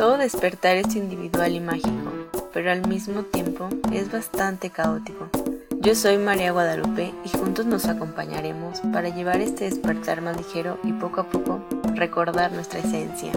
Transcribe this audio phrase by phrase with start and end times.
[0.00, 2.10] Todo despertar es individual y mágico,
[2.54, 5.28] pero al mismo tiempo es bastante caótico.
[5.78, 10.94] Yo soy María Guadalupe y juntos nos acompañaremos para llevar este despertar más ligero y
[10.94, 11.62] poco a poco
[11.94, 13.30] recordar nuestra esencia.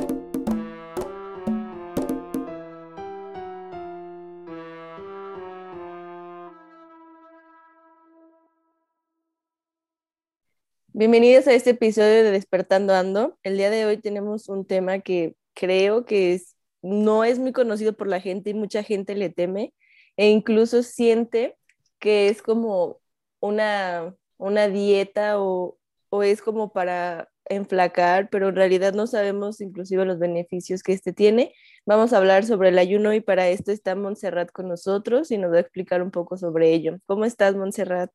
[10.94, 13.38] Bienvenidos a este episodio de Despertando Ando.
[13.44, 16.53] El día de hoy tenemos un tema que creo que es,
[16.84, 19.74] no es muy conocido por la gente y mucha gente le teme
[20.18, 21.58] e incluso siente
[22.00, 23.00] que es como
[23.40, 25.78] una, una dieta o,
[26.10, 31.14] o es como para enflacar, pero en realidad no sabemos inclusive los beneficios que este
[31.14, 31.54] tiene.
[31.86, 35.52] Vamos a hablar sobre el ayuno y para esto está Montserrat con nosotros y nos
[35.52, 36.98] va a explicar un poco sobre ello.
[37.06, 38.12] ¿Cómo estás, Montserrat?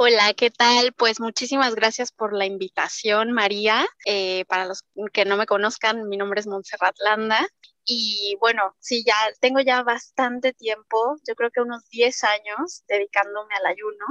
[0.00, 0.92] Hola, ¿qué tal?
[0.92, 3.84] Pues muchísimas gracias por la invitación, María.
[4.06, 7.48] Eh, para los que no me conozcan, mi nombre es Montserrat Landa.
[7.84, 13.52] Y bueno, sí, ya tengo ya bastante tiempo, yo creo que unos 10 años dedicándome
[13.56, 14.06] al ayuno.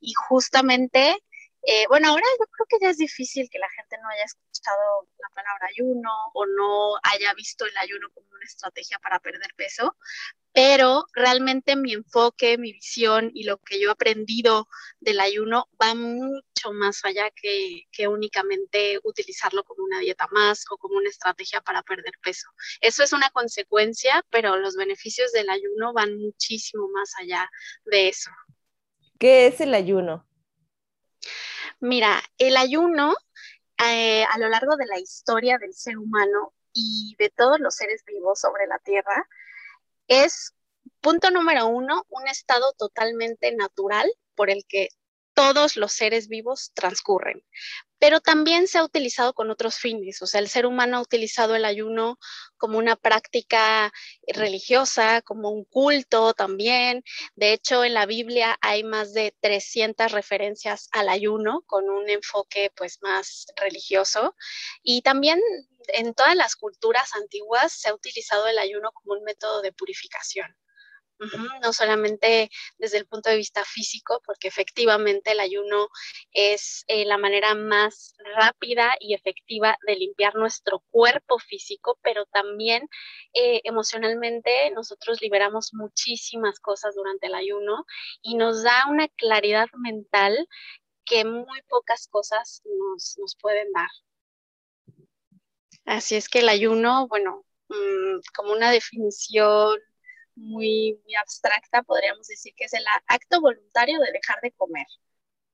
[0.00, 1.16] Y justamente,
[1.62, 4.24] eh, bueno, ahora yo creo que ya es difícil que la gente no haya
[5.18, 9.96] la palabra ayuno o no haya visto el ayuno como una estrategia para perder peso,
[10.52, 15.94] pero realmente mi enfoque, mi visión y lo que yo he aprendido del ayuno va
[15.94, 21.82] mucho más allá que, únicamente utilizarlo como una dieta más o como una estrategia para
[21.82, 22.48] perder peso.
[22.80, 27.48] Eso es una consecuencia, pero los beneficios del ayuno van muchísimo más allá
[27.84, 28.30] de eso.
[29.18, 30.26] ¿Qué es el ayuno?
[31.78, 33.14] Mira, el ayuno
[33.84, 38.04] eh, a lo largo de la historia del ser humano y de todos los seres
[38.04, 39.26] vivos sobre la Tierra,
[40.08, 40.54] es,
[41.00, 44.88] punto número uno, un estado totalmente natural por el que
[45.40, 47.42] todos los seres vivos transcurren.
[47.98, 51.54] Pero también se ha utilizado con otros fines, o sea, el ser humano ha utilizado
[51.54, 52.18] el ayuno
[52.58, 53.90] como una práctica
[54.26, 57.02] religiosa, como un culto también.
[57.36, 62.70] De hecho, en la Biblia hay más de 300 referencias al ayuno con un enfoque
[62.76, 64.34] pues más religioso.
[64.82, 65.40] Y también
[65.88, 70.54] en todas las culturas antiguas se ha utilizado el ayuno como un método de purificación.
[71.62, 75.88] No solamente desde el punto de vista físico, porque efectivamente el ayuno
[76.32, 82.88] es eh, la manera más rápida y efectiva de limpiar nuestro cuerpo físico, pero también
[83.34, 87.84] eh, emocionalmente nosotros liberamos muchísimas cosas durante el ayuno
[88.22, 90.48] y nos da una claridad mental
[91.04, 93.90] que muy pocas cosas nos, nos pueden dar.
[95.84, 99.80] Así es que el ayuno, bueno, mm, como una definición
[100.40, 104.86] muy, abstracta, podríamos decir que es el acto voluntario de dejar de comer,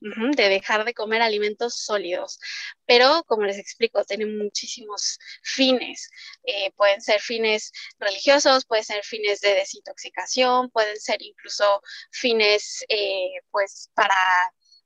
[0.00, 2.38] de dejar de comer alimentos sólidos.
[2.86, 6.10] Pero, como les explico, tiene muchísimos fines.
[6.44, 11.80] Eh, pueden ser fines religiosos, pueden ser fines de desintoxicación, pueden ser incluso
[12.10, 14.14] fines, eh, pues, para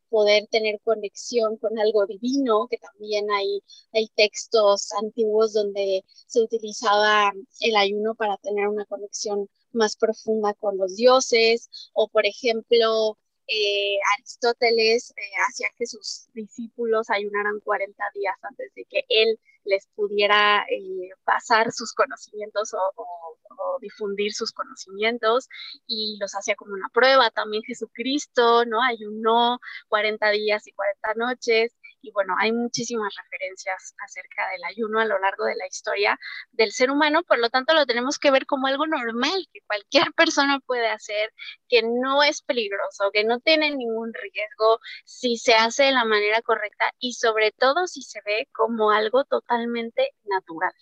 [0.09, 3.63] poder tener conexión con algo divino, que también hay,
[3.93, 10.77] hay textos antiguos donde se utilizaba el ayuno para tener una conexión más profunda con
[10.79, 13.19] los dioses, o por ejemplo,
[13.53, 19.89] eh, Aristóteles eh, hacía que sus discípulos ayunaran 40 días antes de que él les
[19.97, 23.39] pudiera eh, pasar sus conocimientos o,
[23.81, 25.49] difundir sus conocimientos
[25.87, 27.31] y los hacía como una prueba.
[27.31, 28.83] También Jesucristo, ¿no?
[28.83, 29.59] Ayunó
[29.89, 31.73] 40 días y 40 noches
[32.03, 36.19] y bueno, hay muchísimas referencias acerca del ayuno a lo largo de la historia
[36.53, 40.13] del ser humano, por lo tanto lo tenemos que ver como algo normal que cualquier
[40.17, 41.33] persona puede hacer,
[41.69, 46.43] que no es peligroso, que no tiene ningún riesgo si se hace de la manera
[46.43, 50.73] correcta y sobre todo si se ve como algo totalmente natural.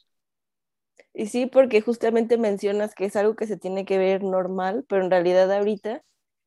[1.15, 5.03] Y sí, porque justamente mencionas que es algo que se tiene que ver normal, pero
[5.05, 6.03] en realidad ahorita,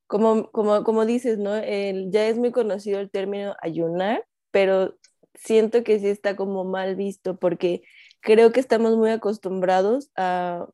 [0.08, 1.58] como, como, como dices, ¿no?
[1.60, 4.96] ya es muy conocido el término ayunar pero
[5.36, 7.84] siento que sí está como mal visto porque
[8.22, 10.68] creo que estamos muy acostumbrados a,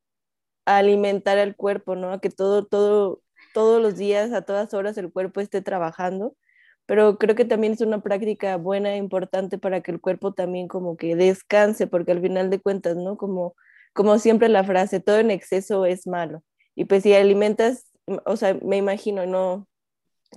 [0.66, 2.12] alimentar al cuerpo, ¿no?
[2.12, 3.22] A que todo, todo,
[3.54, 6.36] todos los días, a todas horas el cuerpo esté trabajando,
[6.86, 10.68] pero creo que también es una práctica buena e importante para que el cuerpo también
[10.68, 13.18] como que descanse, porque al final de cuentas, ¿no?
[13.18, 13.56] Como,
[13.94, 16.44] como siempre la frase, todo en exceso es malo.
[16.76, 17.92] Y pues si alimentas,
[18.26, 19.68] o sea, me imagino, no,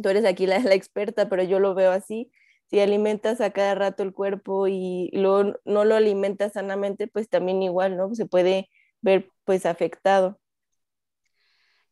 [0.03, 2.31] tú eres aquí la, la experta, pero yo lo veo así,
[2.71, 7.63] si alimentas a cada rato el cuerpo y luego no lo alimentas sanamente, pues también
[7.63, 8.15] igual, ¿no?
[8.15, 8.71] Se puede
[9.01, 10.39] ver pues afectado.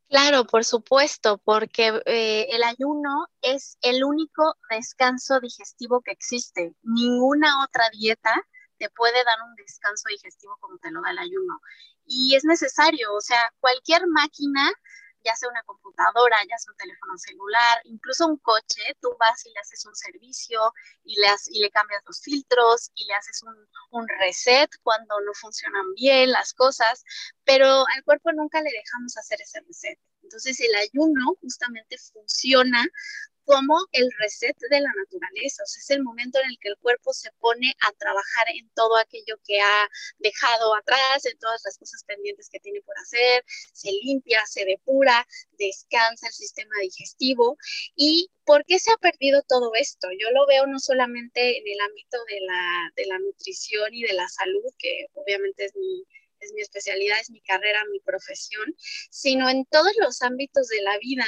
[0.08, 6.72] Claro, por supuesto, porque eh, el ayuno es el único descanso digestivo que existe.
[6.82, 8.32] Ninguna otra dieta
[8.78, 11.60] te puede dar un descanso digestivo como te lo da el ayuno.
[12.06, 14.72] Y es necesario, o sea, cualquier máquina
[15.24, 19.50] ya sea una computadora, ya sea un teléfono celular, incluso un coche, tú vas y
[19.50, 20.72] le haces un servicio
[21.04, 23.54] y le, y le cambias los filtros y le haces un,
[23.90, 27.04] un reset cuando no funcionan bien las cosas,
[27.44, 29.98] pero al cuerpo nunca le dejamos hacer ese reset.
[30.22, 32.84] Entonces el ayuno justamente funciona
[33.48, 36.76] como el reset de la naturaleza, o sea, es el momento en el que el
[36.76, 41.78] cuerpo se pone a trabajar en todo aquello que ha dejado atrás, en todas las
[41.78, 43.42] cosas pendientes que tiene por hacer,
[43.72, 47.56] se limpia, se depura, descansa el sistema digestivo.
[47.96, 50.08] ¿Y por qué se ha perdido todo esto?
[50.20, 54.12] Yo lo veo no solamente en el ámbito de la, de la nutrición y de
[54.12, 56.04] la salud, que obviamente es mi,
[56.40, 58.74] es mi especialidad, es mi carrera, mi profesión,
[59.10, 61.24] sino en todos los ámbitos de la vida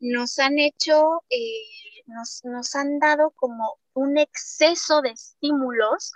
[0.00, 6.12] nos han hecho, eh, nos, nos han dado como un exceso de estímulos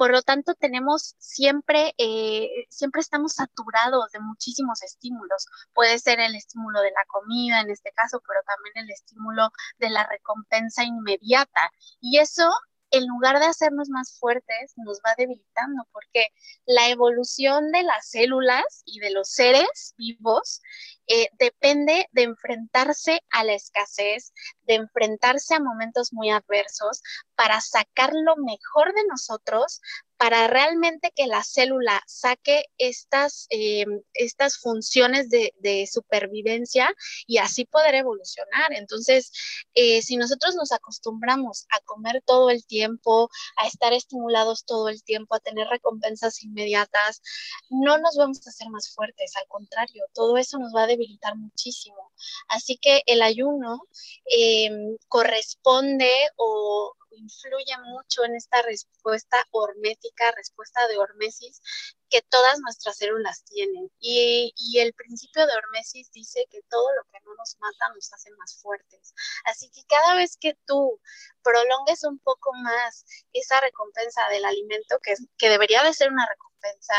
[0.00, 5.44] por lo tanto, tenemos siempre, eh, siempre estamos saturados de muchísimos estímulos.
[5.74, 9.90] Puede ser el estímulo de la comida en este caso, pero también el estímulo de
[9.90, 11.70] la recompensa inmediata.
[12.00, 12.50] Y eso
[12.90, 16.28] en lugar de hacernos más fuertes, nos va debilitando, porque
[16.66, 20.60] la evolución de las células y de los seres vivos
[21.06, 24.32] eh, depende de enfrentarse a la escasez,
[24.62, 27.02] de enfrentarse a momentos muy adversos
[27.34, 29.80] para sacar lo mejor de nosotros,
[30.20, 35.50] para realmente que la célula saque estas, eh, estas funciones de,
[35.90, 36.94] supervivencia
[37.26, 38.74] y así poder evolucionar.
[38.74, 39.32] Entonces,
[39.72, 45.02] eh, si nosotros nos acostumbramos a comer todo el tiempo, a estar estimulados todo el
[45.02, 47.22] tiempo, a tener recompensas inmediatas,
[47.70, 51.34] no nos vamos a hacer más fuertes, al contrario, todo eso nos va a debilitar
[51.34, 52.12] muchísimo.
[52.48, 53.86] Así que el ayuno
[54.26, 54.68] eh,
[55.08, 61.60] corresponde o influye mucho en esta respuesta hormética, respuesta de hormesis
[62.08, 63.90] que todas nuestras células tienen.
[64.00, 68.30] Y, el principio de hormesis dice que todo lo que no nos mata nos hace
[68.32, 69.14] más fuertes.
[69.44, 71.00] Así que cada vez que tú
[71.42, 76.94] prolongues un poco más esa recompensa del alimento, que, que debería de ser una recompensa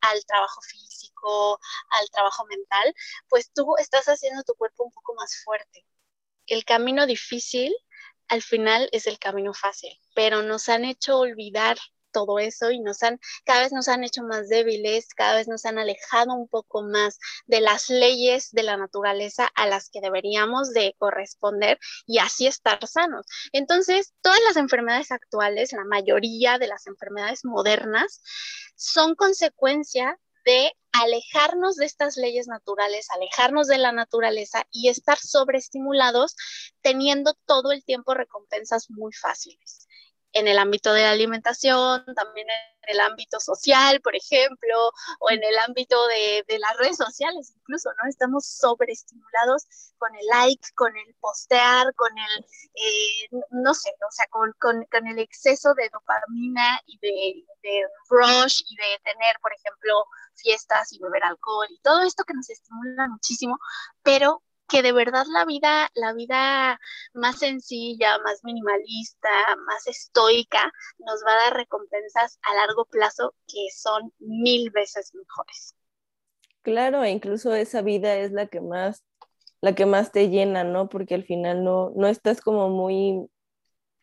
[0.00, 1.60] al trabajo físico,
[1.90, 2.94] al trabajo mental,
[3.28, 5.86] pues tú estás haciendo tu cuerpo un poco más fuerte.
[6.46, 7.74] El camino difícil
[8.28, 11.78] al final es el camino fácil, pero nos han hecho olvidar
[12.10, 15.64] todo eso y nos han, cada vez nos han hecho más débiles, cada vez nos
[15.64, 20.72] han alejado un poco más de las leyes de la naturaleza a las que deberíamos
[20.72, 23.26] de corresponder y así estar sanos.
[23.52, 28.22] Entonces, todas las enfermedades actuales, la mayoría de las enfermedades modernas,
[28.74, 36.34] son consecuencia de alejarnos de estas leyes naturales, alejarnos de la naturaleza y estar sobreestimulados
[36.80, 39.86] teniendo todo el tiempo recompensas muy fáciles
[40.32, 44.90] en el ámbito de la alimentación, también en el ámbito social, por ejemplo,
[45.20, 48.08] o en el ámbito de, las redes sociales incluso, ¿no?
[48.08, 49.66] Estamos sobreestimulados
[49.98, 52.44] con el like, con el postear, con el,
[52.74, 58.76] eh, no sé, o sea, con, el exceso de dopamina y de, de rush y
[58.76, 60.04] de tener, por ejemplo,
[60.34, 63.58] fiestas y beber alcohol y todo esto que nos estimula muchísimo,
[64.02, 66.78] pero que de verdad la vida, la vida
[67.14, 69.28] más sencilla, más minimalista,
[69.66, 75.74] más estoica, nos va a dar recompensas a largo plazo que son mil veces mejores.
[76.62, 79.04] Claro, e incluso esa vida es la que más,
[79.60, 80.88] la que más te llena, ¿no?
[80.88, 83.28] Porque al final no, no estás como muy,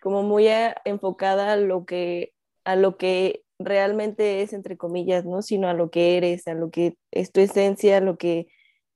[0.02, 0.48] como muy
[0.84, 5.42] enfocada a lo que, a lo que realmente es, entre comillas, ¿no?
[5.42, 8.48] Sino a lo que eres, a lo que es tu esencia, a lo que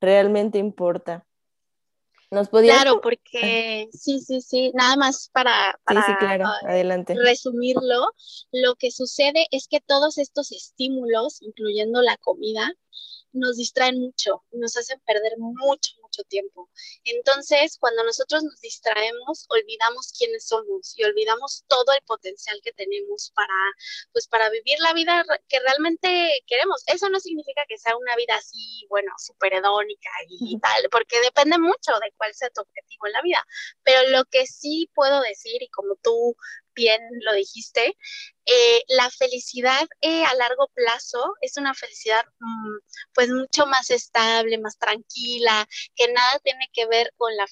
[0.01, 1.25] realmente importa.
[2.29, 5.79] Claro, porque sí, sí, sí, nada más para,
[6.67, 7.15] Adelante.
[7.15, 8.11] resumirlo,
[8.51, 12.71] lo que sucede es que todos estos estímulos, incluyendo la comida,
[13.31, 16.69] nos distraen mucho, nos hacen perder mucho, mucho tiempo.
[17.03, 23.31] Entonces, cuando nosotros nos distraemos, olvidamos quiénes somos y olvidamos todo el potencial que tenemos
[23.35, 23.53] para,
[24.11, 26.83] pues, para vivir la vida que realmente queremos.
[26.87, 31.57] Eso no significa que sea una vida así, bueno, súper hedónica y tal, porque depende
[31.57, 33.45] mucho de cuál sea tu objetivo en la vida.
[33.83, 36.35] Pero lo que sí puedo decir, y como tú
[36.75, 37.97] bien lo dijiste,
[38.45, 42.77] eh, la felicidad eh, a largo plazo es una felicidad mm,
[43.13, 47.45] pues mucho más estable, más tranquila, que nada tiene que ver con la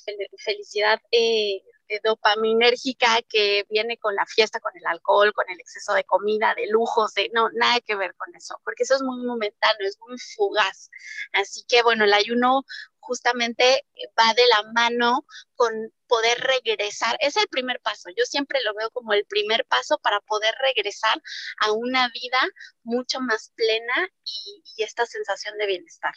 [0.44, 1.62] felicidad eh,
[2.04, 6.68] dopaminérgica que viene con la fiesta, con el alcohol, con el exceso de comida, de
[6.68, 10.18] lujos, de no, nada que ver con eso, porque eso es muy momentáneo, es muy
[10.36, 10.90] fugaz.
[11.34, 12.66] Así que bueno, el ayuno
[13.00, 13.86] justamente
[14.20, 17.18] va de la mano con poder regresar.
[17.20, 18.10] Es el primer paso.
[18.16, 21.22] Yo siempre lo veo como el primer paso para poder regresar
[21.62, 22.40] a una vida
[22.84, 26.14] mucho más plena y, esta sensación de bienestar.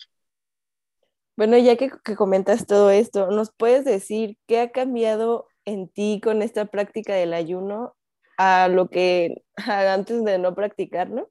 [1.35, 6.21] Bueno, ya que, que, comentas todo esto, ¿nos puedes decir qué ha cambiado en ti
[6.23, 7.97] con esta práctica del ayuno
[8.37, 11.31] a lo que antes de no practicarlo?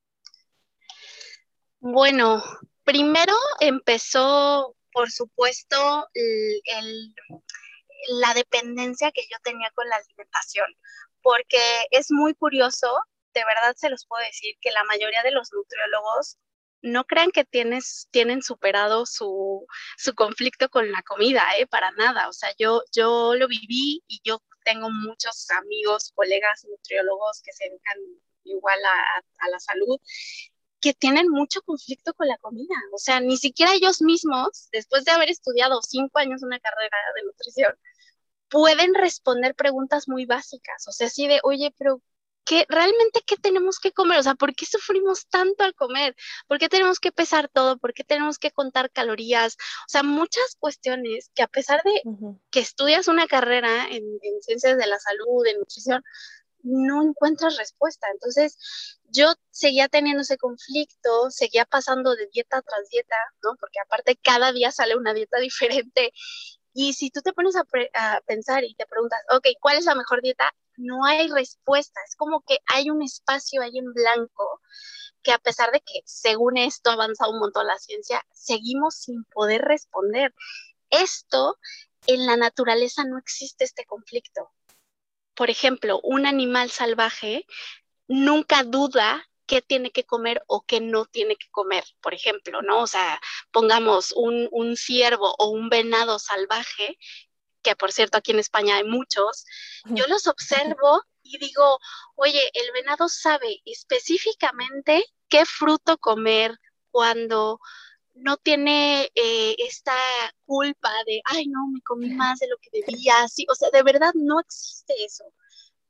[1.80, 2.44] Bueno,
[2.84, 6.08] primero empezó, por supuesto,
[8.08, 10.68] la dependencia que yo tenía con la alimentación,
[11.22, 12.88] porque es muy curioso,
[13.34, 16.38] de verdad se los puedo decir, que la mayoría de los nutriólogos
[16.82, 19.66] no crean que tienes, tienen superado su,
[19.98, 21.68] su conflicto con la comida, ¿eh?
[21.68, 22.30] para nada.
[22.30, 27.66] O sea, yo, yo lo viví y yo tengo muchos amigos, colegas nutriólogos que se
[27.66, 27.98] dedican
[28.46, 30.00] igual a, a la salud
[30.82, 32.76] que tienen mucho conflicto con la comida.
[32.94, 37.24] O sea, ni siquiera ellos mismos, después de haber estudiado cinco años una carrera de
[37.26, 37.74] nutrición,
[38.50, 40.88] pueden responder preguntas muy básicas.
[40.88, 42.02] O sea, así de, oye, pero
[42.46, 44.20] ¿qué, realmente qué tenemos que comer?
[44.20, 46.16] O sea, ¿por qué sufrimos tanto al comer?
[46.48, 47.78] ¿Por qué tenemos que pesar todo?
[47.78, 49.56] ¿Por qué tenemos que contar calorías?
[49.56, 52.02] O sea, muchas cuestiones que a pesar de
[52.50, 56.04] que estudias una carrera en, en ciencias de la salud, en nutrición,
[56.64, 58.08] no encuentras respuesta.
[58.12, 58.58] Entonces,
[59.12, 63.56] yo seguía teniendo ese conflicto, seguía pasando de dieta tras dieta, ¿no?
[63.60, 66.14] Porque aparte cada día sale una dieta diferente.
[66.74, 67.66] Y si tú te pones a,
[68.26, 70.54] pensar y te preguntas, ok, ¿cuál es la mejor dieta?
[70.78, 72.00] No hay respuesta.
[72.08, 74.62] Es como que hay un espacio ahí en blanco
[75.24, 79.26] que a pesar de que según esto ha avanzado un montón la ciencia, seguimos sin
[79.26, 80.34] poder responder.
[80.90, 81.58] Esto
[82.08, 84.50] en la naturaleza no existe este conflicto
[85.40, 87.46] por ejemplo, un animal salvaje
[88.10, 92.82] nunca duda qué tiene que comer o qué no tiene que comer, por ejemplo, ¿no?
[92.82, 96.98] O sea, pongamos un, un ciervo o un venado salvaje,
[97.62, 99.46] que por cierto aquí en España hay muchos,
[99.86, 101.80] yo los observo y digo,
[102.16, 106.60] oye, el venado sabe específicamente qué fruto comer,
[106.92, 107.62] cuando
[108.22, 109.96] no tiene eh, esta
[110.46, 113.84] culpa de, ay, no, me comí más de lo que debía, sí, o sea, de
[113.84, 115.26] verdad no existe eso.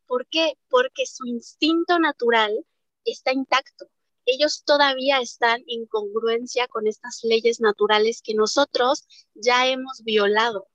[0.07, 0.53] ¿Por qué?
[0.69, 2.65] Porque su instinto natural
[3.05, 3.87] está intacto.
[4.25, 10.67] Ellos todavía están en congruencia con estas leyes naturales que nosotros ya hemos violado.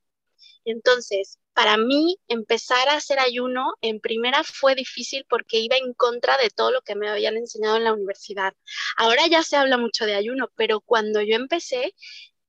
[0.64, 6.36] Entonces, para mí empezar a hacer ayuno en primera fue difícil porque iba en contra
[6.38, 8.54] de todo lo que me habían enseñado en la universidad.
[8.96, 11.94] Ahora ya se habla mucho de ayuno, pero cuando yo empecé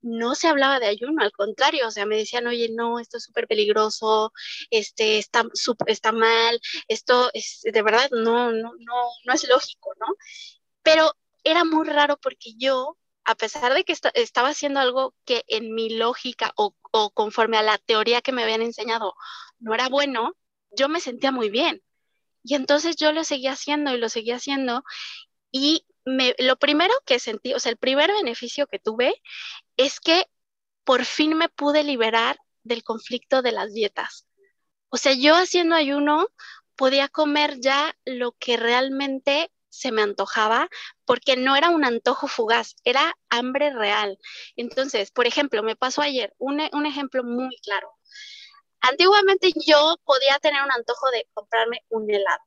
[0.02, 3.24] no se hablaba de ayuno, al contrario, o sea, me decían, oye, no, esto es
[3.24, 4.32] súper peligroso,
[4.70, 5.46] este, está,
[5.88, 8.96] está mal, esto es, de verdad, no, no, no,
[9.26, 10.06] no es lógico, ¿no?
[10.84, 11.12] Pero
[11.44, 15.90] era muy raro porque yo a pesar de que estaba haciendo algo que en mi
[15.90, 16.76] lógica o,
[17.14, 19.16] conforme a la teoría que me habían enseñado
[19.60, 20.36] no era bueno,
[20.72, 21.82] yo me sentía muy bien.
[22.44, 24.84] Y entonces yo lo seguía haciendo y lo seguía haciendo.
[25.52, 29.22] Y lo primero que sentí, o sea, el primer beneficio que tuve
[29.78, 30.28] es que
[30.84, 34.28] por fin me pude liberar del conflicto de las dietas.
[34.90, 36.28] O sea, yo haciendo ayuno
[36.76, 40.70] podía comer ya lo que realmente se me antojaba
[41.06, 44.18] porque no era un antojo fugaz, era hambre real.
[44.56, 47.92] Entonces, por ejemplo, me pasó ayer un, un ejemplo muy claro.
[48.82, 52.44] Antiguamente yo podía tener un antojo de comprarme un helado.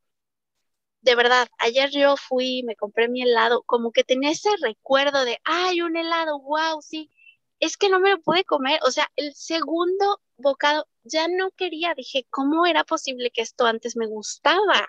[1.01, 5.41] De verdad, ayer yo fui, me compré mi helado, como que tenía ese recuerdo de,
[5.45, 7.11] ay, un helado, wow, sí.
[7.61, 11.95] Es que no me lo pude comer, o sea, el segundo bocado ya no quería,
[11.95, 14.89] dije, ¿cómo era posible que esto antes me gustaba?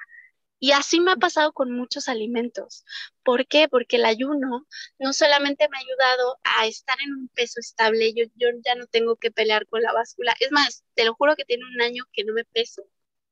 [0.59, 2.85] Y así me ha pasado con muchos alimentos.
[3.23, 3.67] ¿Por qué?
[3.69, 4.67] Porque el ayuno
[4.99, 8.85] no solamente me ha ayudado a estar en un peso estable, yo, yo ya no
[8.87, 10.35] tengo que pelear con la báscula.
[10.39, 12.83] Es más, te lo juro que tiene un año que no me peso.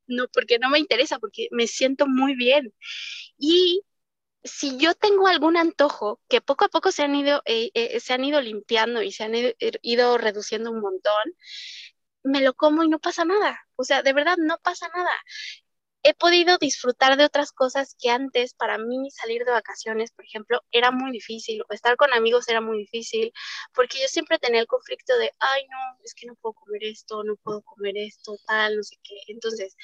[0.07, 2.73] No, porque no me interesa, porque me siento muy bien.
[3.37, 3.83] Y
[4.43, 8.13] si yo tengo algún antojo que poco a poco se han ido, eh, eh, se
[8.13, 9.33] han ido limpiando y se han
[9.81, 11.23] ido reduciendo un montón,
[12.23, 13.59] me lo como y no pasa nada.
[13.75, 15.11] O sea, de verdad no pasa nada
[16.03, 20.61] he podido disfrutar de otras cosas que antes para mí salir de vacaciones, por ejemplo,
[20.71, 23.31] era muy difícil, o estar con amigos era muy difícil,
[23.73, 27.23] porque yo siempre tenía el conflicto de, ay, no, es que no puedo comer esto,
[27.23, 29.15] no puedo comer esto, tal, no sé qué.
[29.27, 29.75] Entonces,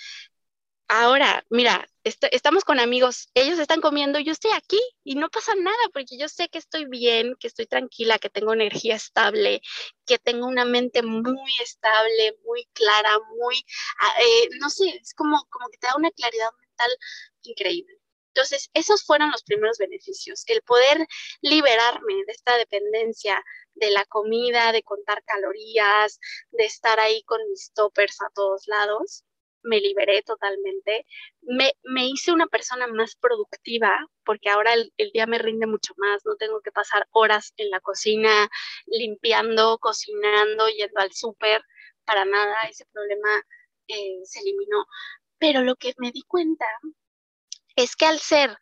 [1.02, 5.90] ahora, mira, estamos con amigos, ellos están comiendo, yo estoy aquí y no pasa nada
[5.92, 9.62] porque yo sé que estoy bien, que estoy tranquila, que tengo energía estable,
[10.06, 13.66] que tengo una mente muy estable, muy clara, muy,
[14.02, 16.92] ah, eh, no sé, es como, como que te da una claridad mental
[17.44, 18.00] increíble.
[18.36, 21.08] Entonces, esos fueron los primeros beneficios, el poder
[21.42, 23.44] liberarme de esta dependencia
[23.76, 26.20] de la comida, de contar calorías,
[26.52, 29.24] de estar ahí con mis toppers a todos lados.
[29.64, 31.06] Me liberé totalmente.
[31.42, 31.74] Me,
[32.08, 36.26] hice una persona más productiva porque ahora el, día me rinde mucho más.
[36.26, 38.50] No tengo que pasar horas en la cocina
[38.86, 41.64] limpiando, cocinando, yendo al súper.
[42.06, 43.30] Para nada, ese problema
[43.88, 44.86] eh, se eliminó.
[45.40, 46.66] Pero lo que me di cuenta
[47.76, 48.58] es que al ser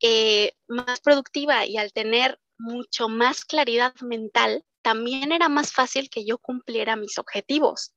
[0.00, 6.24] eh, más productiva y al tener mucho más claridad mental, también era más fácil que
[6.24, 7.94] yo cumpliera mis objetivos.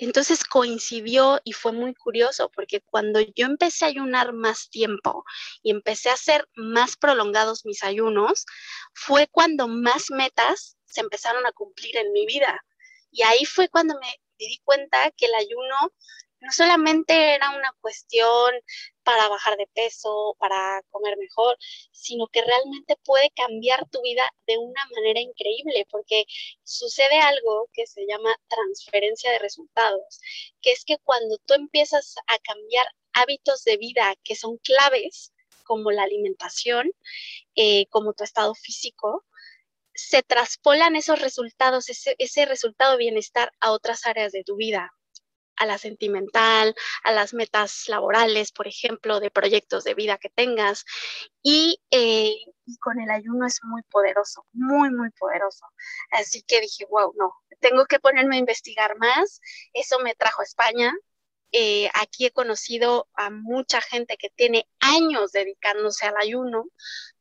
[0.00, 5.24] Entonces coincidió y fue muy curioso porque cuando yo empecé a ayunar más tiempo
[5.62, 8.46] y empecé a hacer más prolongados mis ayunos,
[8.94, 12.64] fue cuando más metas se empezaron a cumplir en mi vida.
[13.10, 15.92] Y ahí fue cuando me di cuenta que el ayuno
[16.40, 18.52] no solamente era una cuestión
[19.02, 21.56] para bajar de peso, para comer mejor,
[21.92, 26.24] sino que realmente puede cambiar tu vida de una manera increíble, porque
[26.64, 30.20] sucede algo que se llama transferencia de resultados,
[30.62, 35.32] que es que cuando tú empiezas a cambiar hábitos de vida que son claves,
[35.64, 36.90] como la alimentación,
[37.54, 39.24] eh, como tu estado físico,
[39.94, 44.92] se traspolan esos resultados, ese, resultado bienestar a otras áreas de tu vida
[45.60, 46.74] a la sentimental,
[47.04, 50.86] a las metas laborales, por ejemplo, de proyectos de vida que tengas.
[51.42, 52.34] Y, eh,
[52.80, 55.66] con el ayuno es muy poderoso, muy, muy poderoso.
[56.12, 59.40] Así que dije, wow, no, tengo que ponerme a investigar más.
[59.74, 60.94] Eso me trajo a España.
[61.52, 66.64] Eh, aquí he conocido a mucha gente que tiene años dedicándose al ayuno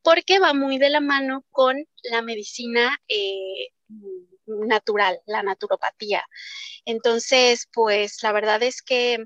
[0.02, 3.74] porque va muy de la mano con la medicina eh,
[4.50, 6.26] natural, la naturopatía.
[6.86, 9.26] Entonces, pues la verdad es que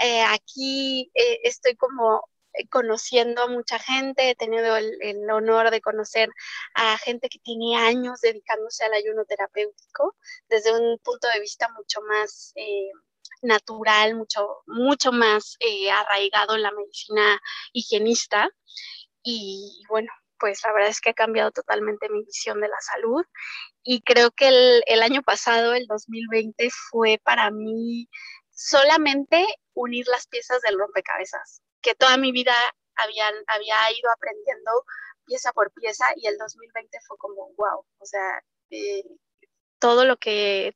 [0.00, 2.22] eh, aquí eh, estoy como
[2.54, 6.30] eh, conociendo a mucha gente, he tenido el, honor de conocer
[6.74, 10.16] a gente que tiene años dedicándose al ayuno terapéutico
[10.48, 12.54] desde un punto de vista mucho más
[13.42, 15.56] natural, mucho, mucho más
[15.92, 17.40] arraigado en la medicina
[17.72, 18.48] higienista.
[19.22, 23.24] Y bueno, pues la verdad es que ha cambiado totalmente mi visión de la salud
[23.82, 24.48] y creo que
[24.86, 28.08] el, año pasado, el 2020, fue para mí
[28.50, 32.54] solamente unir las piezas del rompecabezas, que toda mi vida
[32.96, 34.70] habían, había ido aprendiendo
[35.24, 39.04] pieza por pieza y el 2020 fue como, wow, o sea, eh,
[39.78, 40.74] todo lo que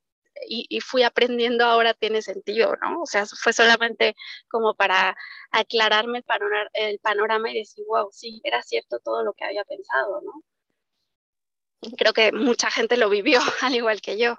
[0.48, 3.02] y, fui aprendiendo ahora tiene sentido, ¿no?
[3.02, 4.16] O sea, fue solamente
[4.48, 5.16] como para
[5.50, 9.64] aclararme el panorama, el panorama y decir, wow, sí, era cierto todo lo que había
[9.64, 10.42] pensado, ¿no?
[11.96, 14.36] Creo que mucha gente lo vivió, al igual que yo.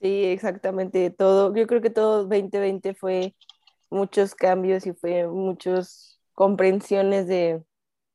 [0.00, 3.34] Sí, exactamente, todo, yo creo que todo 2020 fue
[3.90, 7.64] muchos cambios y fue muchas comprensiones de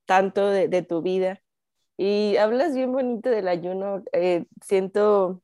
[0.05, 1.41] tanto de, tu vida.
[1.97, 5.41] Y hablas bien bonito del ayuno, eh, siento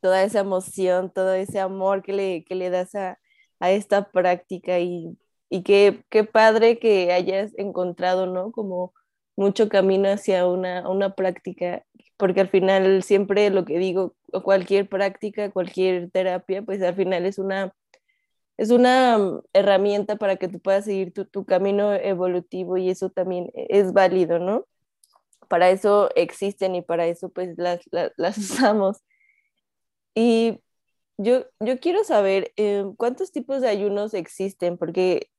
[0.00, 3.18] toda esa emoción, todo ese amor que le, que le das a,
[3.60, 5.18] esta práctica y,
[5.50, 8.52] y qué, padre que hayas encontrado, ¿no?
[8.52, 8.94] Como
[9.38, 11.84] mucho camino hacia una, una práctica,
[12.16, 17.38] porque al final siempre lo que digo, cualquier práctica, cualquier terapia, pues al final es
[17.38, 17.72] una,
[18.56, 19.16] es una
[19.52, 24.40] herramienta para que tú puedas seguir tu, tu camino evolutivo y eso también es válido,
[24.40, 24.66] ¿no?
[25.48, 27.80] Para eso existen y para eso pues las,
[28.16, 28.98] las, usamos.
[30.16, 30.60] Y
[31.16, 35.30] yo, yo quiero saber eh, cuántos tipos de ayunos existen, porque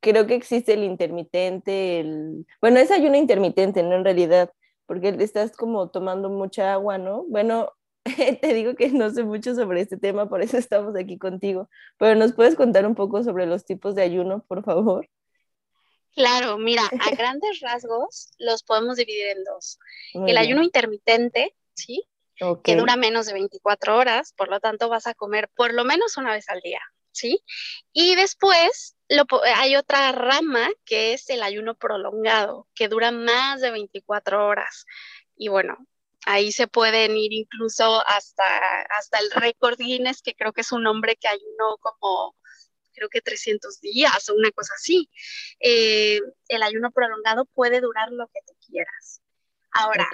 [0.00, 2.46] creo que existe el intermitente, el...
[2.60, 3.94] Bueno, es ayuno intermitente, ¿no?
[3.94, 4.52] En realidad,
[4.86, 7.24] porque estás como tomando mucha agua, ¿no?
[7.24, 7.72] Bueno,
[8.40, 12.14] te digo que no sé mucho sobre este tema, por eso estamos aquí contigo, pero
[12.14, 15.08] ¿nos puedes contar un poco sobre los tipos de ayuno, por favor?
[16.14, 19.78] Claro, mira, a grandes rasgos los podemos dividir en dos.
[20.14, 22.04] el ayuno intermitente, ¿sí?
[22.62, 26.16] que dura menos de 24 horas, por lo tanto vas a comer por lo menos
[26.18, 26.80] una vez al día,
[27.16, 27.42] ¿sí?
[27.92, 29.24] Y después lo,
[29.56, 34.84] hay otra rama que es el ayuno prolongado, que dura más de 24 horas.
[35.36, 35.76] Y bueno,
[36.26, 38.44] ahí se pueden ir incluso hasta,
[38.90, 42.34] hasta el récord Guinness, que creo que es un hombre que ayunó como
[42.96, 45.08] creo que 300 días o una cosa así.
[45.60, 49.20] Eh, el ayuno prolongado puede durar lo que tú quieras.
[49.70, 50.08] Ahora,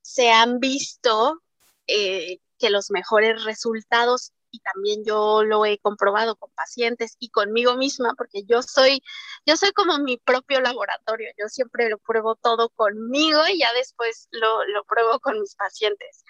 [0.00, 1.42] se han visto
[1.86, 7.76] eh, que los mejores resultados, y también yo lo he comprobado con pacientes y conmigo
[7.76, 9.02] misma, porque yo soy,
[9.46, 14.28] yo soy como mi propio laboratorio, yo siempre lo pruebo todo conmigo y ya después
[14.30, 16.24] lo, lo pruebo con mis pacientes.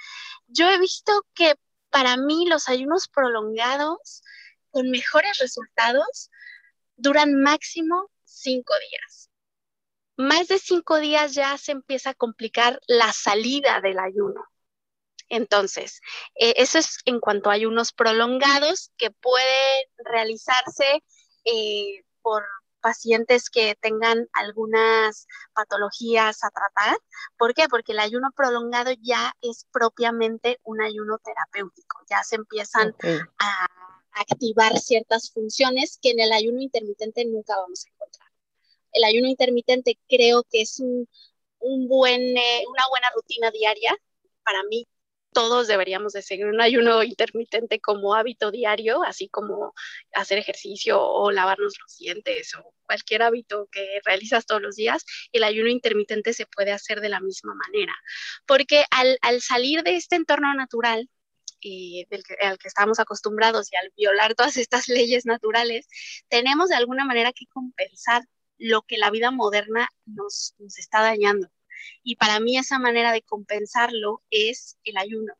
[0.46, 1.56] Yo he visto que
[1.90, 4.22] para mí los ayunos prolongados
[4.70, 6.30] con mejores resultados
[6.96, 9.30] duran máximo cinco días.
[10.16, 14.44] Más de cinco días ya se empieza a complicar la salida del ayuno.
[15.28, 16.00] Entonces,
[16.34, 21.02] eh, eso es en cuanto a ayunos prolongados que pueden realizarse
[21.44, 22.44] eh, por
[22.80, 26.98] pacientes que tengan algunas patologías a tratar.
[27.38, 27.68] ¿Por qué?
[27.68, 32.94] Porque el ayuno prolongado ya es propiamente un ayuno terapéutico, ya se empiezan
[33.38, 33.66] a
[34.12, 38.28] activar ciertas funciones que en el ayuno intermitente nunca vamos a encontrar.
[38.92, 41.08] El ayuno intermitente creo que es un,
[41.88, 43.96] buen, eh, una buena rutina diaria.
[44.44, 44.86] Para mí
[45.32, 49.74] todos deberíamos de seguir un ayuno intermitente como hábito diario, así como
[50.14, 55.44] hacer ejercicio o lavarnos los dientes o cualquier hábito que realizas todos los días, el
[55.44, 57.94] ayuno intermitente se puede hacer de la misma manera.
[58.46, 61.08] Porque al, salir de este entorno natural,
[61.62, 65.88] del al que estamos acostumbrados y al violar todas estas leyes naturales,
[66.28, 68.22] tenemos de alguna manera que compensar
[68.58, 71.48] lo que la vida moderna nos está dañando.
[72.02, 75.34] Y para mí esa manera de compensarlo es el ayuno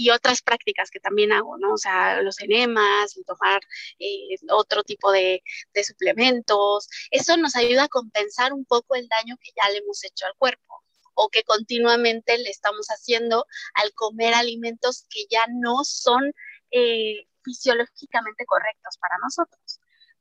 [0.00, 1.74] y otras prácticas que también hago, ¿no?
[1.74, 3.60] O sea, los enemas, tomar
[3.98, 5.42] eh, otro tipo de,
[5.74, 6.88] de, suplementos.
[7.10, 10.34] Eso nos ayuda a compensar un poco el daño que ya le hemos hecho al
[10.38, 10.82] cuerpo
[11.14, 16.32] o que continuamente le estamos haciendo al comer alimentos que ya no son
[16.70, 19.69] eh, fisiológicamente correctos para nosotros.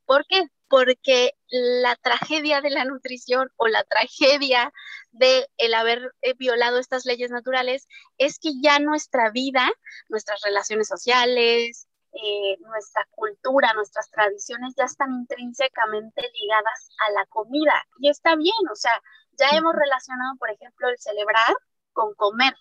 [0.09, 0.47] ¿Por qué?
[0.67, 4.73] Porque la tragedia de la nutrición o la tragedia
[5.11, 9.71] de el haber eh, violado estas leyes naturales es que ya nuestra vida,
[10.07, 17.85] nuestras relaciones sociales, eh, nuestra cultura, nuestras tradiciones ya están intrínsecamente ligadas a la comida.
[17.99, 18.99] Y está bien, o sea,
[19.37, 21.55] ya hemos relacionado, por ejemplo, el celebrar
[21.93, 22.55] con comer.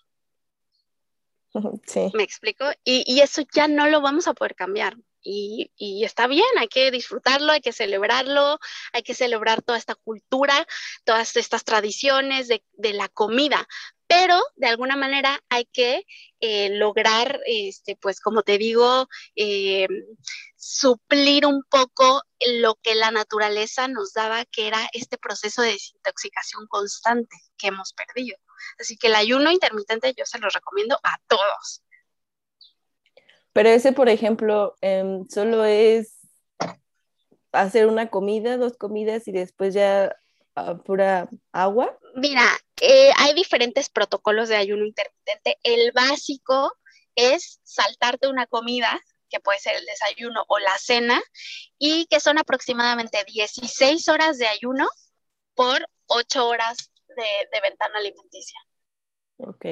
[1.87, 2.11] Sí.
[2.13, 2.65] ¿Me explico?
[2.83, 4.95] Y, y, eso ya no lo vamos a poder cambiar.
[5.21, 5.71] Y,
[6.03, 8.59] está bien, hay que disfrutarlo, hay que celebrarlo,
[8.93, 10.65] hay que celebrar toda esta cultura,
[11.03, 13.67] todas estas tradiciones de, la comida,
[14.07, 16.05] pero de alguna manera hay que
[16.39, 19.87] eh, lograr, este, pues como te digo, eh,
[20.57, 22.23] suplir un poco
[22.61, 27.93] lo que la naturaleza nos daba, que era este proceso de desintoxicación constante que hemos
[27.93, 28.37] perdido.
[28.79, 31.83] Así que el ayuno intermitente yo se lo recomiendo a todos.
[33.53, 36.19] Pero ese, por ejemplo, em, solo es
[37.51, 40.15] hacer una comida, dos comidas y después ya
[40.55, 41.97] ah, pura agua.
[42.15, 42.45] Mira,
[42.81, 45.57] eh, hay diferentes protocolos de ayuno intermitente.
[45.63, 46.73] El básico
[47.15, 51.21] es saltarte una comida, que puede ser el desayuno o la cena,
[51.77, 54.87] y que son aproximadamente 16 horas de ayuno
[55.55, 58.59] por 8 horas de, de ventana alimenticia.
[59.37, 59.65] Ok.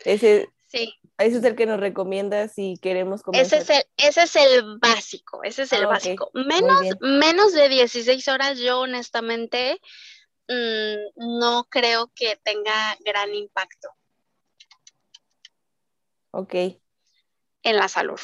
[0.00, 0.92] Ese, Sí.
[1.18, 3.40] Ese es el que nos recomienda si queremos comer.
[3.40, 6.30] Ese es el, ese es el básico, ese es el ah, básico.
[6.34, 9.80] Menos, menos de 16 horas, yo honestamente
[10.48, 13.88] mm, no creo que tenga gran impacto.
[16.32, 16.54] Ok.
[17.62, 18.20] En la salud.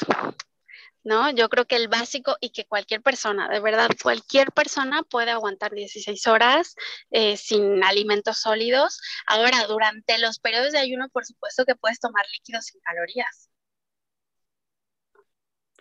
[1.03, 1.29] ¿No?
[1.31, 5.71] Yo creo que el básico y que cualquier persona, de verdad, cualquier persona puede aguantar
[5.73, 6.75] 16 horas
[7.11, 9.01] eh, sin alimentos sólidos.
[9.27, 13.49] Ahora, durante los periodos de ayuno, por supuesto que puedes tomar líquidos sin calorías.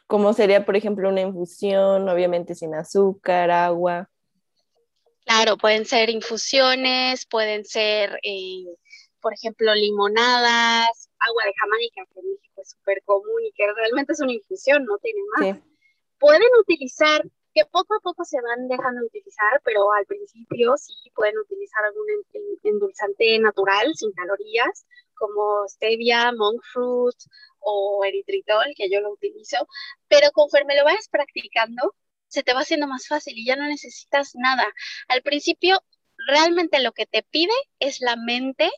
[0.06, 4.10] Como sería, por ejemplo, una infusión, obviamente sin azúcar, agua.
[5.24, 8.64] Claro, pueden ser infusiones, pueden ser, eh,
[9.22, 14.12] por ejemplo, limonadas, agua de Jamaica, que en México es súper común y que realmente
[14.12, 15.58] es una infusión, no tiene más.
[16.18, 17.22] Pueden utilizar,
[17.54, 21.84] que poco a poco se van dejando de utilizar, pero al principio sí pueden utilizar
[21.84, 22.06] algún
[22.64, 27.16] endulzante natural, sin calorías, como stevia, monk fruit
[27.60, 29.68] o eritritol, que yo lo utilizo,
[30.08, 31.94] pero conforme lo vayas practicando,
[32.26, 34.66] se te va haciendo más fácil y ya no necesitas nada.
[35.08, 35.80] Al principio,
[36.26, 38.70] realmente lo que te pide es la mente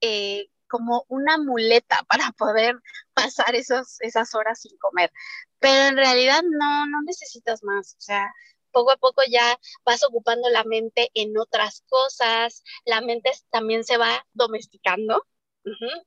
[0.00, 2.76] eh, como una muleta para poder
[3.14, 5.12] pasar esos, esas horas sin comer.
[5.58, 7.94] Pero en realidad no, no necesitas más.
[7.98, 8.32] O sea,
[8.72, 13.96] poco a poco ya vas ocupando la mente en otras cosas, la mente también se
[13.96, 15.26] va domesticando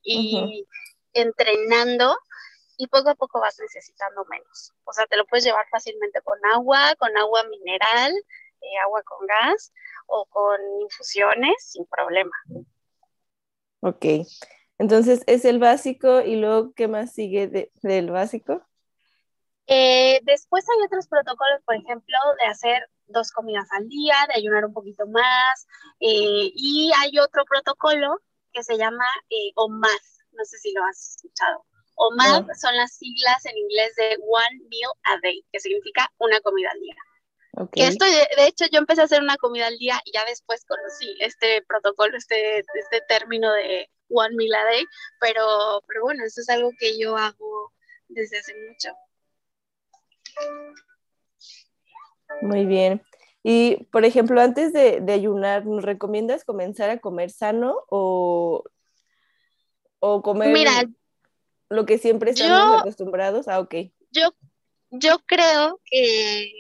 [0.02, 0.66] y
[1.14, 2.18] entrenando
[2.78, 4.74] y poco a poco vas necesitando menos.
[4.84, 8.12] O sea, te lo puedes llevar fácilmente con agua, con agua mineral,
[8.62, 9.72] eh, agua con gas
[10.08, 12.36] o con infusiones sin problema.
[13.86, 14.06] Ok,
[14.78, 18.66] entonces es el básico y luego, ¿qué más sigue del básico?
[19.68, 24.64] Eh, después hay otros protocolos, por ejemplo, de hacer dos comidas al día, de ayunar
[24.64, 25.68] un poquito más,
[26.00, 28.22] eh, y hay otro protocolo
[28.54, 29.90] que se llama eh, OMAD,
[30.32, 31.66] no sé si lo has escuchado.
[31.96, 36.70] OMAD son las siglas en inglés de One Meal a Day, que significa una comida
[36.72, 36.96] al día.
[37.72, 40.66] Que esto, de hecho, yo empecé a hacer una comida al día y ya después
[40.66, 44.84] conocí este protocolo, este, este término de one meal a day,
[45.20, 47.72] pero, pero bueno, eso es algo que yo hago
[48.08, 48.90] desde hace mucho.
[52.42, 53.04] Muy bien.
[53.44, 58.64] Y, por ejemplo, antes de, ayunar, ¿nos recomiendas comenzar a comer sano o,
[60.00, 60.88] o comer
[61.70, 63.48] lo que siempre estamos acostumbrados?
[63.48, 63.76] Ah, ok.
[64.12, 64.34] Yo,
[64.90, 66.52] yo creo que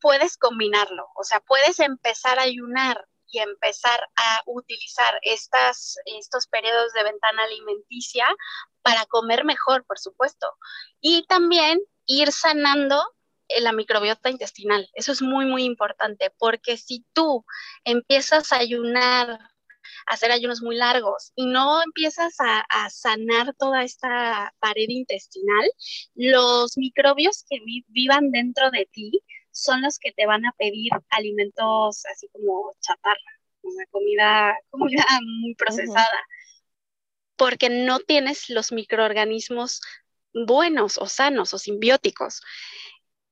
[0.00, 6.92] puedes combinarlo, o sea, puedes empezar a ayunar y empezar a utilizar estas, estos periodos
[6.92, 8.26] de ventana alimenticia
[8.82, 10.46] para comer mejor, por supuesto.
[11.00, 13.02] Y también ir sanando
[13.60, 14.88] la microbiota intestinal.
[14.94, 17.44] Eso es muy, muy importante, porque si tú
[17.84, 19.38] empiezas a ayunar,
[20.10, 25.70] hacer ayunos muy largos y no empiezas a, a sanar toda esta pared intestinal,
[26.14, 32.04] los microbios que vivan dentro de ti son los que te van a pedir alimentos
[32.06, 35.04] así como chatarra, una comida, comida
[35.40, 36.26] muy procesada,
[37.36, 39.80] porque no tienes los microorganismos
[40.34, 42.42] buenos o sanos o simbióticos.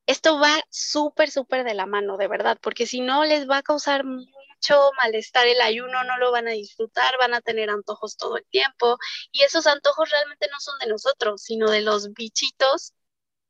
[0.09, 3.62] Esto va súper, súper de la mano, de verdad, porque si no les va a
[3.62, 8.38] causar mucho malestar el ayuno, no lo van a disfrutar, van a tener antojos todo
[8.38, 8.97] el tiempo
[9.33, 12.94] y esos antojos realmente no son de nosotros, sino de los bichitos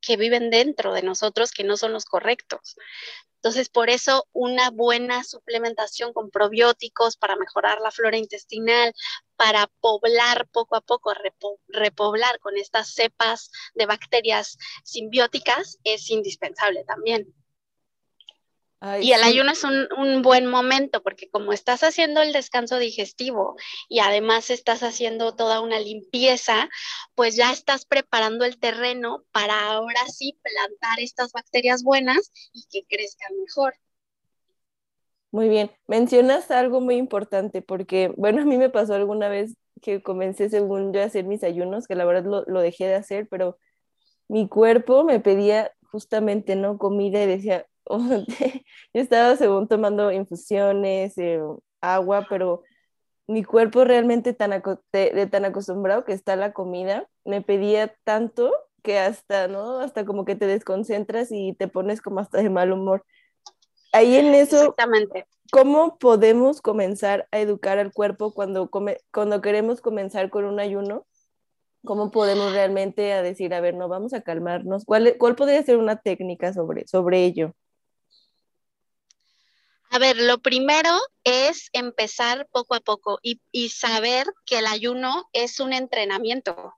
[0.01, 2.77] que viven dentro de nosotros que no son los correctos.
[3.37, 8.93] Entonces, por eso una buena suplementación con probióticos para mejorar la flora intestinal,
[9.37, 11.15] para poblar poco a poco,
[11.69, 17.33] repoblar con estas cepas de bacterias simbióticas, es indispensable también
[19.01, 23.57] y el ayuno es un, buen momento porque como estás haciendo el descanso digestivo
[23.89, 26.69] y además estás haciendo toda una limpieza,
[27.15, 32.87] pues ya estás preparando el terreno para ahora sí plantar estas bacterias buenas y que
[32.87, 33.75] crezcan mejor.
[35.31, 40.03] Muy bien, mencionas algo muy importante porque, bueno, a mí me pasó alguna vez que
[40.03, 43.29] comencé según yo a hacer mis ayunos, que la verdad lo, lo dejé de hacer,
[43.29, 43.59] pero
[44.29, 46.79] mi cuerpo me pedía justamente, ¿no?
[46.79, 47.67] Comida y decía,
[48.93, 51.41] yo estaba según tomando infusiones, eh,
[51.81, 52.63] agua, pero
[53.29, 58.53] mi cuerpo realmente tan, de, tan acostumbrado que está a la comida, me pedía tanto
[58.83, 59.81] que hasta, ¿no?
[59.81, 63.05] Hasta como que te desconcentras y te pones como hasta de mal humor.
[63.93, 65.27] Ahí en eso, Exactamente.
[65.51, 71.07] ¿cómo podemos comenzar a educar al cuerpo cuando, come, cuando queremos comenzar con un ayuno?
[71.85, 74.85] ¿Cómo podemos realmente a decir, a ver, no, vamos a calmarnos?
[74.85, 77.55] ¿Cuál, cuál podría ser una técnica sobre, sobre ello?
[79.91, 80.91] A ver, lo primero
[81.25, 86.75] es empezar poco a poco y, saber que el ayuno es un entrenamiento.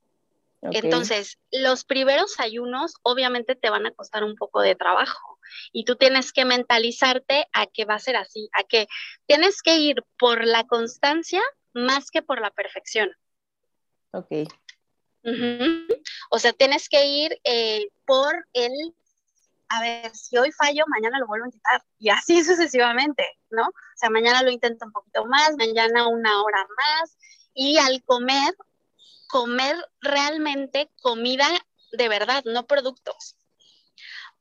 [0.63, 5.39] Entonces, los primeros ayunos obviamente te van a costar un poco de trabajo
[5.73, 8.87] y tú tienes que mentalizarte a que va a ser así, a que
[9.27, 11.43] tienes que ir por la constancia
[11.73, 13.11] más que por la perfección.
[14.13, 14.49] Ok.
[16.31, 18.95] O sea, tienes que ir eh, por el
[19.71, 21.83] a ver, si hoy fallo, mañana lo vuelvo a intentar.
[21.99, 23.63] Y así sucesivamente, ¿no?
[23.63, 27.17] O sea, mañana lo intento un poquito más, mañana una hora más.
[27.55, 28.55] Y al comer,
[29.29, 31.49] comer realmente comida
[31.93, 33.37] de verdad, no productos.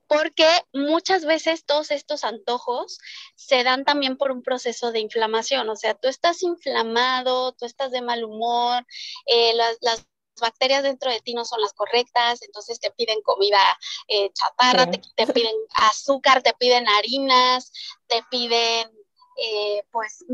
[0.08, 3.00] Porque muchas veces todos estos antojos
[3.36, 5.70] se dan también por un proceso de inflamación.
[5.70, 8.84] O sea, tú estás inflamado, tú estás de mal humor,
[9.28, 10.08] eh, las, las
[10.40, 13.60] bacterias dentro de ti no son las correctas, entonces te piden comida
[14.08, 17.72] eh, chatarra, te, piden azúcar, te piden harinas,
[18.08, 18.92] te piden
[19.38, 20.26] eh, pues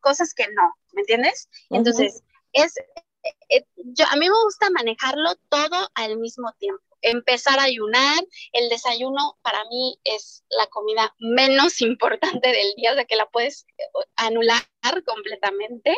[0.00, 1.48] cosas que no, ¿me entiendes?
[1.70, 2.74] Entonces, es,
[3.48, 8.18] eh, yo, a mí me gusta manejarlo todo al mismo tiempo empezar a ayunar.
[8.52, 13.28] El desayuno para mí es la comida menos importante del día, o sea que la
[13.30, 13.84] puedes eh,
[14.16, 14.62] anular
[15.06, 15.96] completamente.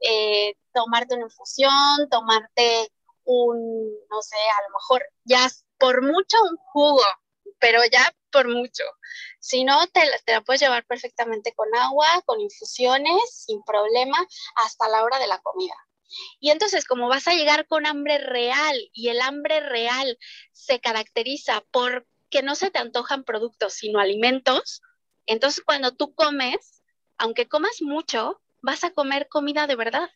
[0.00, 2.90] Eh, tomarte una infusión, tomarte
[3.24, 7.02] un, no sé, a lo mejor ya por mucho un jugo,
[7.58, 8.84] pero ya por mucho.
[9.40, 14.16] Si no, te, te, la puedes llevar perfectamente con agua, con infusiones, sin problema,
[14.56, 15.74] hasta la hora de la comida.
[16.40, 20.18] Y entonces, como vas a llegar con hambre real y el hambre real
[20.52, 24.82] se caracteriza por que no se te antojan productos, sino alimentos,
[25.26, 26.82] entonces cuando tú comes,
[27.16, 30.10] aunque comas mucho, vas a comer comida de verdad.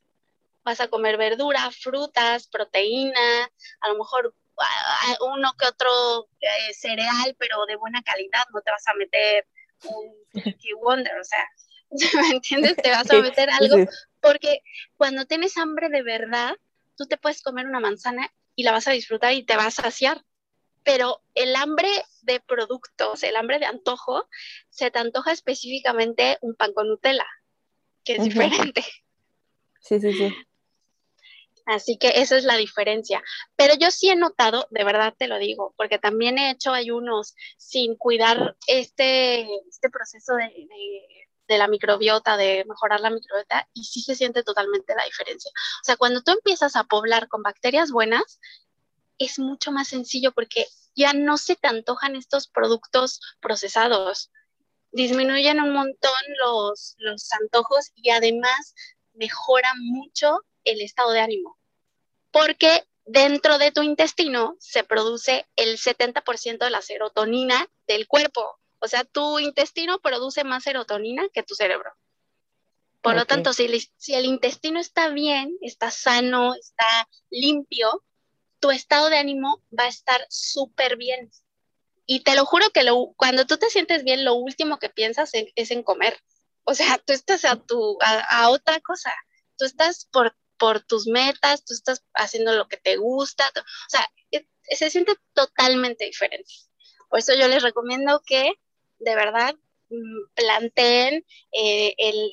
[0.64, 3.50] Vas a comer verdura, frutas, proteína,
[3.80, 8.70] a lo mejor ah, uno que otro eh, cereal, pero de buena calidad, no te
[8.70, 9.46] vas a meter
[9.84, 10.14] un
[10.82, 11.46] Wonder, o sea,
[12.22, 12.76] ¿me entiendes?
[12.76, 13.86] Te vas a meter algo
[14.22, 14.62] porque
[14.96, 16.56] cuando tienes hambre de verdad,
[16.96, 19.82] tú te puedes comer una manzana y la vas a disfrutar y te vas a
[19.82, 20.24] saciar.
[20.84, 21.88] pero el hambre
[22.22, 24.28] de productos, el hambre de antojo,
[24.68, 27.26] se te antoja específicamente un pan con Nutella,
[28.04, 28.84] que es diferente.
[29.80, 30.34] Sí, sí, sí.
[31.66, 33.22] Así que esa es la diferencia.
[33.56, 37.34] Pero yo sí he notado, de verdad te lo digo, porque también he hecho ayunos
[37.56, 44.02] sin cuidar este, este proceso de, de, la microbiota, de mejorar la microbiota, y sí
[44.02, 45.50] se siente totalmente la diferencia.
[45.50, 48.40] O sea, cuando tú empiezas a poblar con bacterias buenas,
[49.18, 54.30] es mucho más sencillo porque ya no se te antojan estos productos procesados.
[54.90, 56.12] Disminuyen un montón
[56.44, 58.74] los, los antojos y además
[59.14, 61.58] mejoran mucho el estado de ánimo,
[62.30, 68.58] porque dentro de tu intestino se produce el 70% de la serotonina del cuerpo.
[68.82, 71.92] O sea, tu intestino produce más serotonina que tu cerebro.
[73.00, 78.04] Por lo tanto, si el, intestino está bien, está sano, está limpio,
[78.60, 81.32] tu estado de ánimo va a estar súper bien.
[82.06, 82.84] Y te lo juro que
[83.16, 86.16] cuando tú te sientes bien, lo último que piensas es en comer.
[86.64, 89.12] O sea, tú estás a, tu, a otra cosa.
[89.56, 94.08] Tú estás por por tus metas, tú estás haciendo lo que te gusta, o sea,
[94.62, 96.52] se siente totalmente diferente.
[97.08, 98.52] Por eso yo les recomiendo que
[99.04, 99.54] de verdad
[99.90, 102.32] mm, planteen eh, el,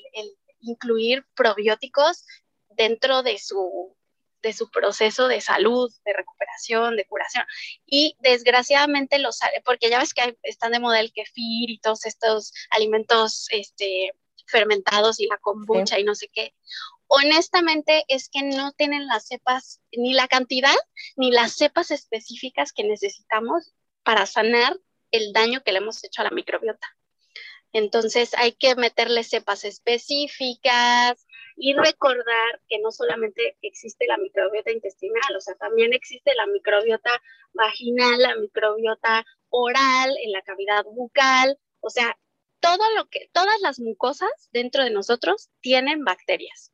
[0.62, 2.26] incluir probióticos
[2.70, 3.96] dentro de su,
[4.42, 7.46] de su proceso de salud, de recuperación, de curación.
[7.86, 12.54] Y desgraciadamente los, porque ya ves que están de moda el kefir y todos estos
[12.70, 14.12] alimentos este,
[14.48, 16.54] fermentados y la kombucha y no sé qué
[17.10, 20.76] honestamente es que no tienen las cepas, ni la cantidad,
[21.18, 24.78] ni las cepas específicas que necesitamos para sanar
[25.12, 26.88] el daño que le hemos hecho a la microbiota.
[27.72, 35.36] Entonces hay que meterle cepas específicas y recordar que no solamente existe la microbiota intestinal,
[35.36, 37.22] o sea, también existe la microbiota
[37.54, 42.18] vaginal, la microbiota oral, en la cavidad bucal, o sea,
[42.60, 46.72] todo lo que, todas las mucosas dentro de nosotros tienen bacterias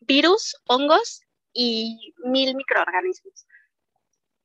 [0.00, 3.46] virus, hongos y mil microorganismos.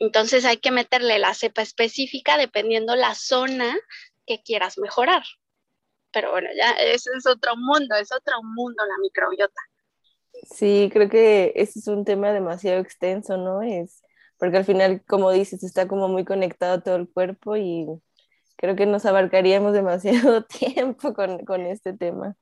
[0.01, 3.77] Entonces hay que meterle la cepa específica dependiendo la zona
[4.25, 5.21] que quieras mejorar.
[6.11, 9.61] Pero bueno, ya ese es otro mundo, es otro mundo la microbiota.
[10.49, 13.61] Sí, creo que ese es un tema demasiado extenso, ¿no?
[13.61, 14.01] Es
[14.39, 17.85] porque al final, como dices, está como muy conectado todo el cuerpo y
[18.57, 22.35] creo que nos abarcaríamos demasiado tiempo con, con este tema.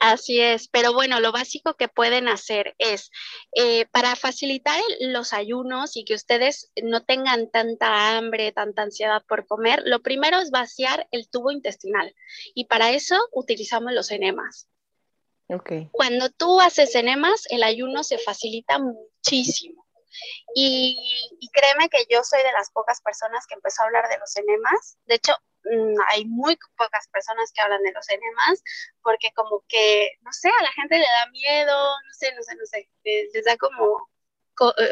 [0.00, 3.10] Así es, pero bueno, lo básico que pueden hacer es,
[3.54, 9.46] eh, para facilitar los ayunos y que ustedes no tengan tanta hambre, tanta ansiedad por
[9.46, 12.14] comer, lo primero es vaciar el tubo intestinal
[12.54, 14.68] y para eso utilizamos los enemas.
[15.48, 15.90] Okay.
[15.92, 19.84] Cuando tú haces enemas, el ayuno se facilita muchísimo.
[20.54, 20.96] Y,
[21.38, 24.34] y, créeme que yo soy de las pocas personas que empezó a hablar de los
[24.36, 24.96] enemas.
[25.06, 25.34] De hecho,
[26.08, 28.62] hay muy pocas personas que hablan de los enemas
[29.02, 32.54] porque como que, no sé, a la gente le da miedo, no sé, no sé,
[32.56, 34.08] no sé, les, da como,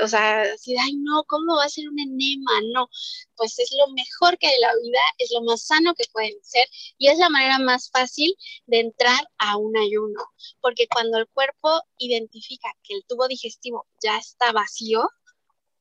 [0.02, 2.52] o sea, si, ay, no, ¿cómo va a ser un enema?
[2.72, 2.88] No,
[3.36, 6.42] pues es lo mejor que hay en la vida, es lo más sano que pueden
[6.42, 8.34] ser y es la manera más fácil
[8.66, 10.22] de entrar a un ayuno,
[10.60, 15.08] porque cuando el cuerpo identifica que el tubo digestivo ya está vacío,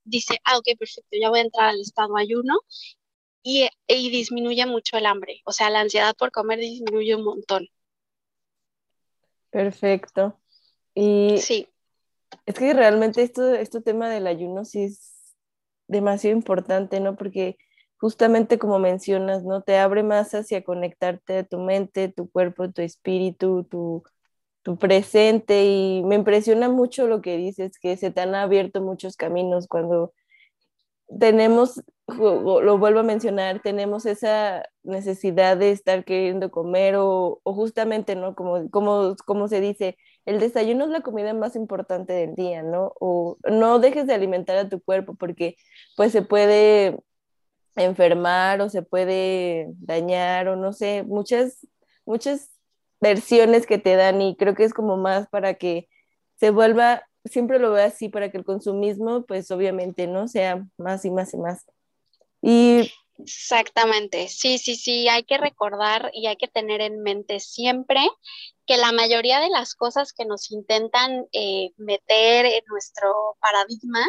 [0.04, 2.60] dice, ah, ok, perfecto, ya voy a entrar al estado ayuno
[3.44, 5.42] y, disminuye mucho el hambre.
[5.46, 7.68] O sea, la ansiedad por comer disminuye un montón.
[9.50, 10.38] Perfecto.
[10.94, 11.68] Y sí.
[12.46, 15.36] Es que realmente esto, este tema del ayuno sí es
[15.88, 17.16] demasiado importante, ¿no?
[17.16, 17.58] Porque
[17.98, 19.62] justamente como mencionas, ¿no?
[19.62, 24.04] Te abre más hacia conectarte a tu mente, tu cuerpo, tu espíritu, tu,
[24.62, 25.66] tu presente.
[25.66, 30.14] Y me impresiona mucho lo que dices, que se te han abierto muchos caminos cuando
[31.20, 38.36] tenemos, lo vuelvo a mencionar, tenemos esa necesidad de estar queriendo comer o, justamente, ¿no?
[38.36, 42.94] Como, como, como se dice, el desayuno es la comida más importante del día, ¿no?
[43.00, 45.56] O no dejes de alimentar a tu cuerpo porque
[45.96, 47.00] pues se puede
[47.76, 51.68] enfermar o se puede dañar o no sé, muchas,
[52.06, 52.50] muchas
[53.00, 55.88] versiones que te dan y creo que es como más para que
[56.36, 60.28] se vuelva siempre lo veo así para que el consumismo, pues obviamente, ¿no?
[60.28, 61.66] Sea más y más y más.
[62.42, 62.92] Y...
[63.20, 68.08] Exactamente, sí, sí, sí, hay que recordar y hay que tener en mente siempre
[68.68, 74.06] que la mayoría de las cosas que nos intentan eh, meter en nuestro paradigma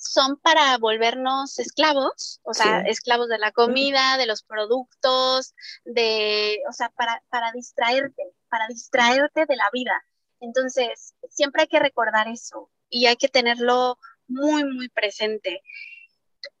[0.00, 6.72] son para volvernos esclavos, o sea, esclavos de la comida, de los productos, de, o
[6.72, 10.02] sea, para, para distraerte, para distraerte de la vida.
[10.40, 15.62] Entonces, siempre hay que recordar eso y hay que tenerlo muy, muy presente.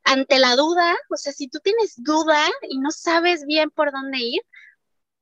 [0.04, 4.18] ante la duda, o sea, si tú tienes duda y no sabes bien por dónde
[4.18, 4.42] ir,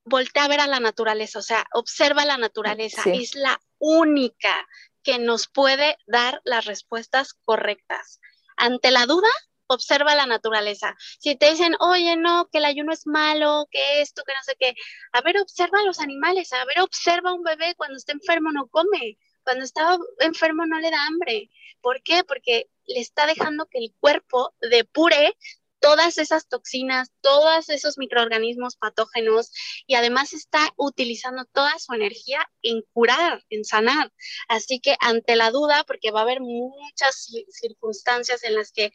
[0.04, 4.66] voltea a ver a la naturaleza, o sea, observa la naturaleza, es la única
[5.02, 8.20] que nos puede dar las respuestas correctas.
[8.56, 9.28] Ante la duda,
[9.68, 10.96] observa la naturaleza.
[11.20, 14.56] Si te dicen, oye, no, que el ayuno es malo, que esto, que no sé
[14.58, 14.74] qué,
[15.12, 18.50] a ver, observa a los animales, a ver, observa a un bebé cuando está enfermo
[18.52, 21.50] no come, cuando está enfermo no le da hambre.
[21.80, 22.24] ¿Por qué?
[22.24, 25.36] Porque le está dejando que el cuerpo depure
[25.80, 29.52] todas esas toxinas, todos esos microorganismos patógenos
[29.86, 34.12] y además está utilizando toda su energía en curar, en sanar.
[34.48, 38.92] Así que ante la duda, porque va a haber muchas circunstancias en las que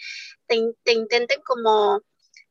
[0.47, 0.55] te,
[0.91, 2.01] intenten como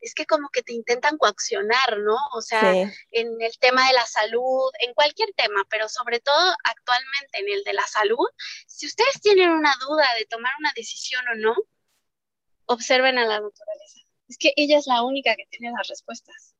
[0.00, 2.16] es que como que te intentan coaccionar, ¿no?
[2.34, 7.38] O sea, en el tema de la salud, en cualquier tema, pero sobre todo actualmente
[7.38, 8.26] en el de la salud,
[8.66, 11.54] si ustedes tienen una duda de tomar una decisión o no,
[12.66, 14.01] observen a la naturaleza
[14.32, 16.56] es que ella es la única que tiene las respuestas.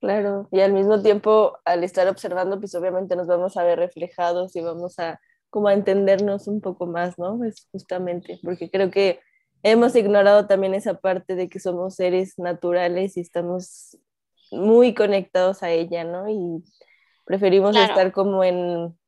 [0.00, 4.56] Claro, y al mismo tiempo, al estar observando, pues obviamente nos vamos a ver reflejados
[4.56, 7.38] y vamos a como a entendernos un poco más, ¿no?
[7.38, 9.20] Pues justamente, porque creo que
[9.62, 13.96] hemos ignorado también esa parte de que somos seres naturales y estamos
[14.50, 16.28] muy conectados a ella, ¿no?
[16.28, 16.64] Y
[17.24, 18.98] preferimos estar como en,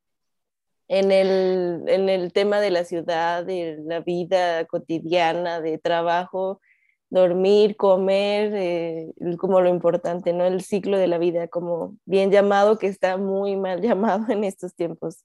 [0.88, 6.61] en, el, en el tema de la ciudad, de la vida cotidiana, de trabajo,
[7.09, 10.44] dormir, comer, eh, como lo importante, ¿no?
[10.44, 14.74] El ciclo de la vida, como bien llamado, que está muy mal llamado en estos
[14.74, 15.24] tiempos.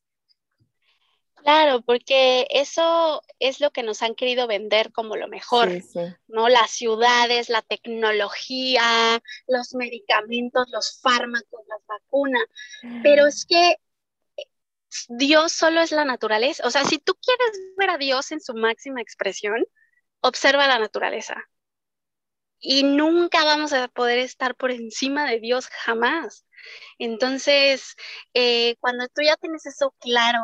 [1.44, 5.72] Claro, porque eso es lo que nos han querido vender como lo mejor,
[6.28, 6.50] ¿no?
[6.50, 12.44] Las ciudades, la tecnología, los medicamentos, los fármacos, las vacunas.
[13.02, 13.76] Pero es que
[15.10, 16.64] Dios solo es la naturaleza.
[16.68, 19.66] O sea, si tú quieres ver a Dios en su máxima expresión,
[20.20, 21.44] observa la naturaleza
[22.62, 26.46] y nunca vamos a poder estar por encima de Dios jamás.
[27.00, 27.96] Entonces,
[28.36, 30.42] eh, cuando tú ya tienes eso claro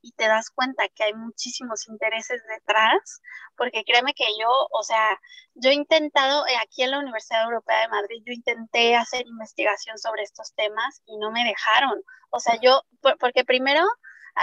[0.00, 3.20] y te das cuenta que hay muchísimos intereses detrás,
[3.54, 5.20] porque créeme que yo, o sea,
[5.54, 9.98] yo he intentado, eh, aquí en la Universidad Europea de Madrid, yo intenté hacer investigación
[9.98, 12.02] sobre estos temas y no me dejaron.
[12.30, 12.82] O sea, yo,
[13.20, 13.86] porque primero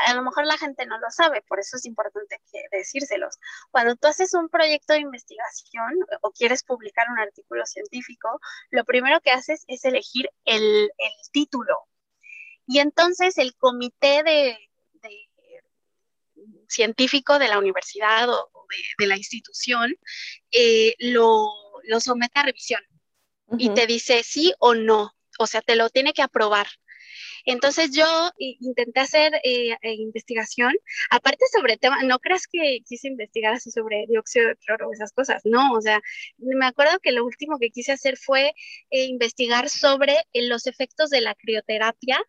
[0.08, 3.38] a lo mejor la gente no lo sabe, por eso es importante que decírselos.
[3.72, 8.40] Cuando tú haces un proyecto de investigación o quieres publicar un artículo científico,
[8.72, 10.90] lo primero que haces es elegir el,
[11.32, 11.76] título.
[12.68, 14.58] Y entonces el comité de,
[16.68, 18.50] científico de la universidad o
[18.98, 19.94] de, la institución
[20.52, 21.48] eh, lo,
[22.00, 22.82] somete a revisión
[23.58, 25.12] y te dice sí o no.
[25.38, 26.68] O sea, te lo tiene que aprobar.
[27.46, 30.74] Entonces yo intenté hacer eh, eh, investigación,
[31.12, 35.14] aparte sobre tema, no creas que quise investigar así sobre dióxido de cloro o esas
[35.14, 36.02] cosas, no, o sea,
[36.38, 38.54] me acuerdo que lo último que quise hacer fue
[38.90, 42.20] eh, investigar sobre los efectos de la crioterapia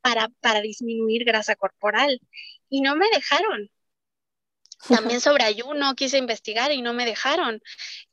[0.00, 2.20] para, para disminuir grasa corporal
[2.68, 3.70] y no me dejaron.
[4.88, 7.62] También sobre ayuno quise investigar y no me dejaron.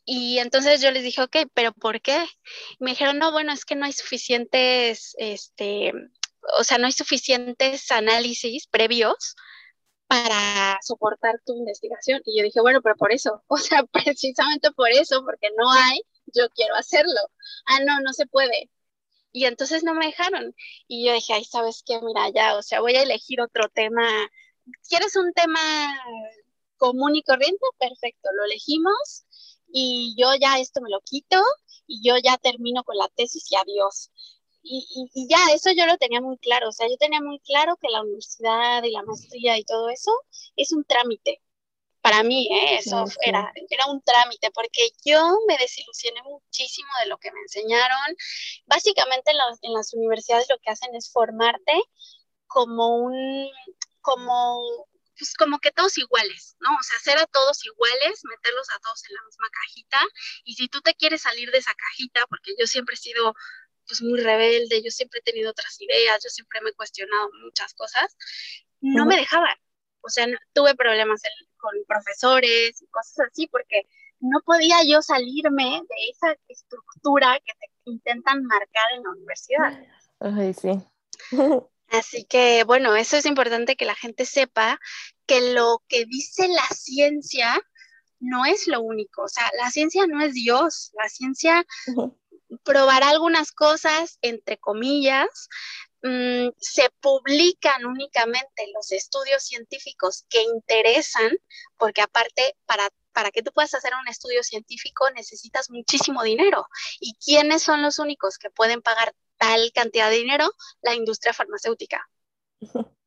[0.05, 2.25] Y entonces yo les dije, ok, pero ¿por qué?
[2.79, 5.91] me dijeron, no, bueno, es que no hay suficientes este,
[6.57, 9.35] o sea, no hay suficientes análisis previos
[10.07, 12.21] para soportar tu investigación.
[12.25, 16.01] Y yo dije, bueno, pero por eso, o sea, precisamente por eso, porque no hay,
[16.27, 17.19] yo quiero hacerlo.
[17.65, 18.69] Ah, no, no se puede.
[19.31, 20.55] Y entonces no me dejaron.
[20.87, 22.01] Y yo dije, ay, ¿sabes qué?
[22.01, 24.03] Mira, ya, o sea, voy a elegir otro tema.
[24.89, 25.59] ¿Quieres un tema
[26.77, 27.65] común y corriente?
[27.79, 29.25] Perfecto, lo elegimos
[29.73, 31.41] y yo ya esto me lo quito
[31.87, 34.11] y yo ya termino con la tesis y adiós
[34.63, 37.89] y, ya, eso yo lo tenía muy claro, o sea, yo tenía muy claro que
[37.89, 40.11] la universidad y la maestría y todo eso
[40.55, 41.41] es un trámite.
[42.01, 42.77] Para mí, ¿eh?
[42.79, 48.15] eso Era, era un trámite, porque yo me desilusioné muchísimo de lo que me enseñaron.
[48.65, 51.73] Básicamente en, en las universidades lo que hacen es formarte
[52.47, 53.49] como un,
[54.01, 54.87] como
[55.21, 56.69] pues como que todos iguales, ¿no?
[56.71, 59.99] O sea, hacer a todos iguales, meterlos a todos en la misma cajita,
[60.43, 63.35] y si tú te quieres salir de esa cajita, porque yo siempre he sido
[63.87, 67.73] pues muy rebelde, yo siempre he tenido otras ideas, yo siempre me he cuestionado muchas
[67.73, 68.15] cosas,
[68.81, 69.55] no me dejaban.
[70.01, 71.21] O sea, tuve problemas
[71.57, 73.87] con profesores y cosas así porque
[74.19, 79.79] no podía yo salirme de esa estructura que te intentan marcar en la universidad.
[80.19, 80.71] Ay, sí.
[81.91, 84.79] Así que, bueno, eso es importante que la gente sepa
[85.25, 87.61] que lo que dice la ciencia
[88.21, 89.23] no es lo único.
[89.23, 90.91] O sea, la ciencia no es Dios.
[90.93, 91.65] La ciencia
[92.63, 95.49] probar algunas cosas, entre comillas,
[96.03, 101.31] mm, se publican únicamente los estudios científicos que interesan,
[101.77, 106.67] porque aparte para para que tú puedas hacer un estudio científico necesitas muchísimo dinero.
[106.99, 110.49] ¿Y quiénes son los únicos que pueden pagar tal cantidad de dinero?
[110.81, 112.07] La industria farmacéutica.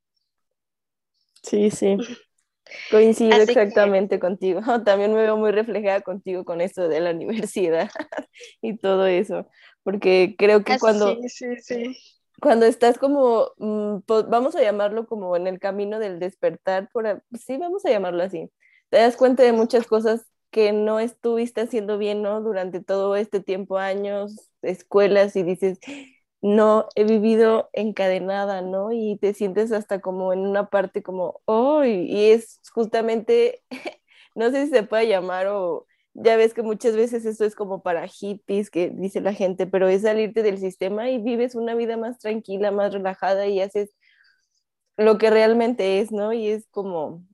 [1.42, 1.98] Sí, sí.
[2.90, 4.60] Coincido exactamente contigo.
[4.84, 7.90] También me veo muy reflejada contigo con esto de la universidad
[8.62, 9.46] y todo eso,
[9.82, 11.16] porque creo que cuando,
[12.40, 13.98] cuando estás como, mm,
[14.28, 18.50] vamos a llamarlo como en el camino del despertar, por, sí, vamos a llamarlo así,
[18.90, 22.40] te das cuenta de muchas cosas que no estuviste haciendo bien, ¿no?
[22.40, 25.80] Durante todo este tiempo, años, escuelas, y dices,
[26.44, 28.92] no he vivido encadenada, ¿no?
[28.92, 33.62] Y te sientes hasta como en una parte como, oh, y es justamente,
[34.34, 37.82] no sé si se puede llamar o ya ves que muchas veces esto es como
[37.82, 41.96] para hippies, que dice la gente, pero es salirte del sistema y vives una vida
[41.96, 43.94] más tranquila, más relajada y haces
[44.98, 46.32] lo que realmente es, ¿no?
[46.34, 47.24] Y es como,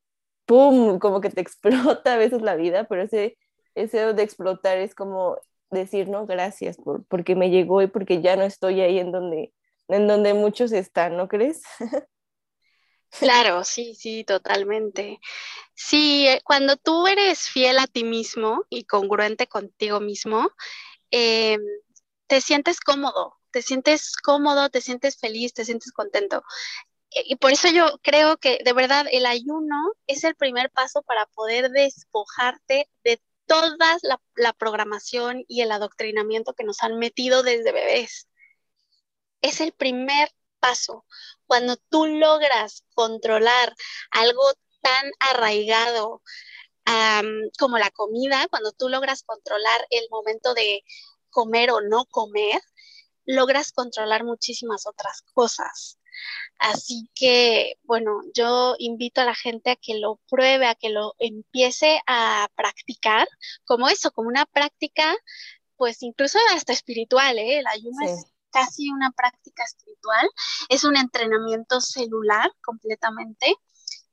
[0.46, 3.38] ¡pum!, como que te explota a veces la vida, pero ese,
[3.74, 5.36] ese de explotar es como
[5.70, 9.52] decir, no, gracias por, porque me llegó y porque ya no estoy ahí en donde,
[9.88, 11.62] en donde muchos están, ¿no crees?
[13.10, 15.18] Claro, sí, sí, totalmente.
[15.74, 20.50] Sí, eh, cuando tú eres fiel a ti mismo y congruente contigo mismo,
[21.10, 21.58] eh,
[22.28, 26.44] te sientes cómodo, te sientes cómodo, te sientes feliz, te sientes contento.
[27.12, 31.02] Eh, y por eso yo creo que de verdad el ayuno es el primer paso
[31.02, 33.20] para poder despojarte de
[33.50, 33.98] toda
[34.36, 38.28] la, programación y el adoctrinamiento que nos han metido desde bebés.
[39.42, 40.30] Es el primer
[40.60, 41.04] paso.
[41.48, 43.74] Cuando tú logras controlar
[44.12, 44.42] algo
[44.82, 46.22] tan arraigado
[47.58, 50.84] como la comida, cuando tú logras controlar el momento de
[51.30, 52.60] comer o no comer,
[53.24, 55.98] logras controlar muchísimas otras cosas.
[56.58, 61.14] Así que, bueno, yo invito a la gente a que lo pruebe, a que lo
[61.18, 63.26] empiece a practicar,
[63.64, 65.16] como eso, como una práctica,
[65.76, 67.60] pues incluso hasta espiritual, ¿eh?
[67.60, 70.28] El ayuno es casi una práctica espiritual,
[70.68, 73.54] es un entrenamiento celular completamente.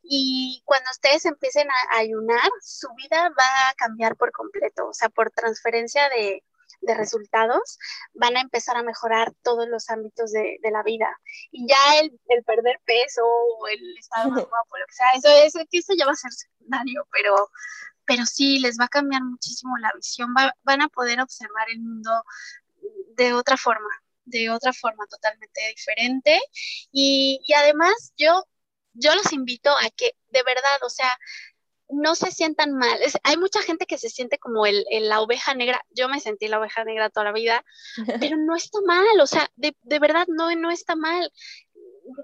[0.01, 5.09] Y cuando ustedes empiecen a ayunar, su vida va a cambiar por completo, o sea,
[5.09, 6.43] por transferencia de,
[6.81, 7.77] de resultados,
[8.13, 11.09] van a empezar a mejorar todos los ámbitos de, la vida.
[11.51, 15.67] Y ya el, perder peso o el estado más guapo, lo que sea, eso, eso,
[15.69, 17.49] eso ya va a ser secundario, pero,
[18.05, 22.11] pero sí, les va a cambiar muchísimo la visión, van a poder observar el mundo
[23.15, 23.89] de otra forma,
[24.25, 26.39] de otra forma totalmente diferente.
[26.91, 28.45] Y, y además yo,
[28.93, 31.17] yo los invito a que de verdad, o sea,
[31.89, 32.99] no se sientan mal.
[33.23, 35.85] hay mucha gente que se siente como el, la oveja negra.
[35.91, 37.63] Yo me sentí la oveja negra toda la vida,
[38.21, 41.31] pero no está mal, o sea, de, verdad no, no está mal.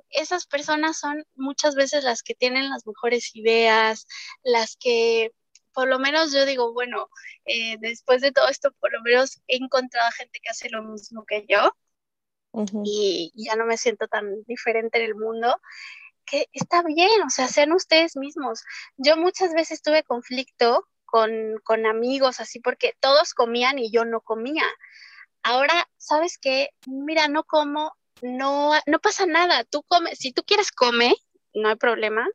[0.09, 4.07] Esas personas son muchas veces las que tienen las mejores ideas,
[4.43, 5.31] las que,
[5.73, 7.09] por lo menos yo digo, bueno,
[7.45, 11.25] eh, después de todo esto, por lo menos he encontrado gente que hace lo mismo
[11.25, 11.75] que yo.
[12.85, 15.59] y ya no me siento tan diferente en el mundo
[16.25, 18.63] que está bien, o sea, sean ustedes mismos.
[18.97, 24.21] Yo muchas veces tuve conflicto con, con amigos así porque todos comían y yo no
[24.21, 24.63] comía.
[25.43, 26.69] Ahora, ¿sabes qué?
[26.87, 29.63] Mira, no como, no, no pasa nada.
[29.63, 31.15] Tú comes, si tú quieres come,
[31.53, 32.27] no hay problema,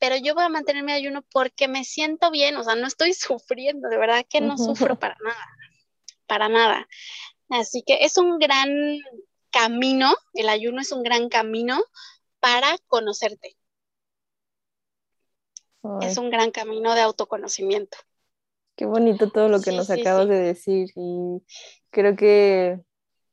[0.00, 3.88] pero yo voy a mantenerme ayuno porque me siento bien, o sea, no estoy sufriendo,
[3.88, 5.46] de verdad que no sufro para nada,
[6.26, 6.88] para nada.
[7.48, 8.98] Así que es un gran
[9.50, 11.84] camino, el ayuno es un gran camino
[12.42, 13.56] para conocerte.
[16.00, 17.96] Es un gran camino de autoconocimiento.
[18.76, 21.42] Qué bonito todo lo que nos acabas de decir y
[21.90, 22.80] creo que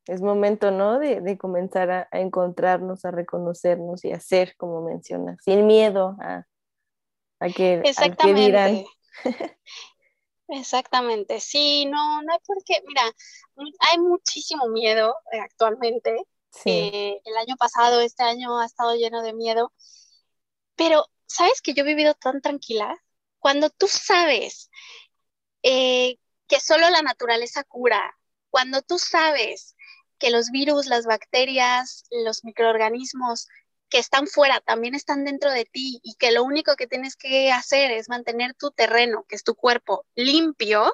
[0.05, 0.99] es momento, ¿no?
[0.99, 6.45] De, comenzar a, encontrarnos, a reconocernos y a ser, como mencionas, sin miedo a,
[7.55, 8.41] que, Exactamente.
[8.41, 8.83] dirán.
[10.49, 13.03] Exactamente, sí, no, no hay por qué, mira,
[13.79, 15.39] hay muchísimo miedo eh,
[16.65, 19.73] eh, el año pasado, este año ha estado lleno de miedo,
[20.75, 22.97] pero ¿sabes que yo he vivido tan tranquila?
[23.39, 24.69] Cuando tú sabes
[25.63, 28.17] eh, que solo la naturaleza cura,
[28.49, 29.75] cuando tú sabes
[30.17, 33.47] que los virus, las bacterias, los microorganismos
[33.89, 37.51] que están fuera también están dentro de ti y que lo único que tienes que
[37.51, 40.93] hacer es mantener tu terreno, que es tu cuerpo, limpio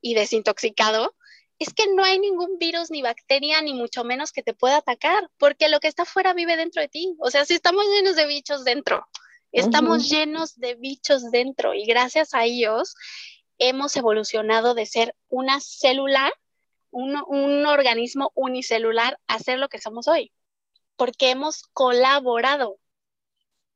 [0.00, 1.14] y desintoxicado,
[1.58, 5.28] es que no hay ningún virus ni bacteria, ni mucho menos que te pueda atacar,
[5.38, 7.16] porque lo que está afuera vive dentro de ti.
[7.20, 9.06] O sea, si estamos llenos de bichos dentro,
[9.52, 12.94] estamos llenos de bichos dentro y gracias a ellos
[13.58, 16.32] hemos evolucionado de ser una célula,
[16.90, 20.32] un, un organismo unicelular, a ser lo que somos hoy.
[20.96, 22.78] porque hemos colaborado.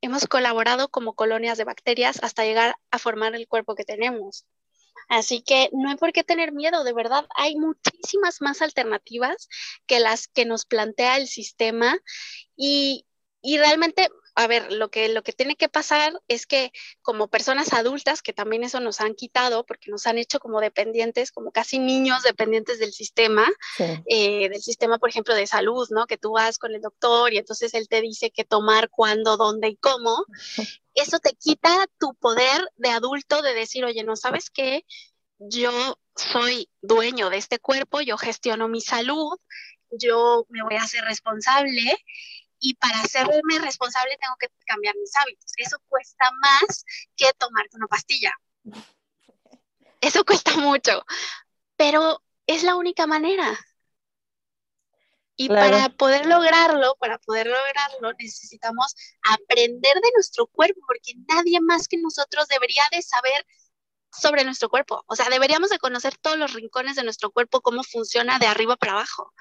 [0.01, 4.45] Hemos colaborado como colonias de bacterias hasta llegar a formar el cuerpo que tenemos.
[5.09, 9.49] Así que no hay por qué tener miedo, de verdad, hay muchísimas más alternativas
[9.87, 11.99] que las que nos plantea el sistema
[12.57, 13.07] y,
[13.43, 16.73] y realmente a ver, lo que, lo que tiene que pasar es que
[17.03, 21.33] como personas adultas, que también eso nos han quitado, porque nos han hecho como dependientes,
[21.33, 23.47] como casi niños dependientes del sistema,
[24.07, 26.07] eh, del sistema, por ejemplo, de salud, ¿no?
[26.07, 29.69] Que tú vas con el doctor y entonces él te dice qué tomar, cuándo, dónde
[29.69, 30.25] y cómo.
[30.95, 34.87] Eso te quita tu poder de adulto de decir, oye, ¿no sabes qué?
[35.39, 39.37] Yo soy dueño de este cuerpo, yo gestiono mi salud,
[39.91, 41.99] yo me voy a hacer responsable
[42.63, 45.53] y para hacerme responsable tengo que cambiar mis hábitos.
[45.57, 46.85] Eso cuesta más
[47.17, 48.33] que tomarte una pastilla.
[50.01, 51.05] Eso cuesta mucho,
[51.77, 53.59] pero es la única manera.
[55.35, 58.95] Y para poder lograrlo, para poder lograrlo, necesitamos
[59.29, 63.45] aprender de nuestro cuerpo, porque nadie más que nosotros debería de saber
[64.13, 65.03] sobre nuestro cuerpo.
[65.09, 68.77] O sea, deberíamos de conocer todos los rincones de nuestro cuerpo, cómo funciona de arriba
[68.77, 69.33] para abajo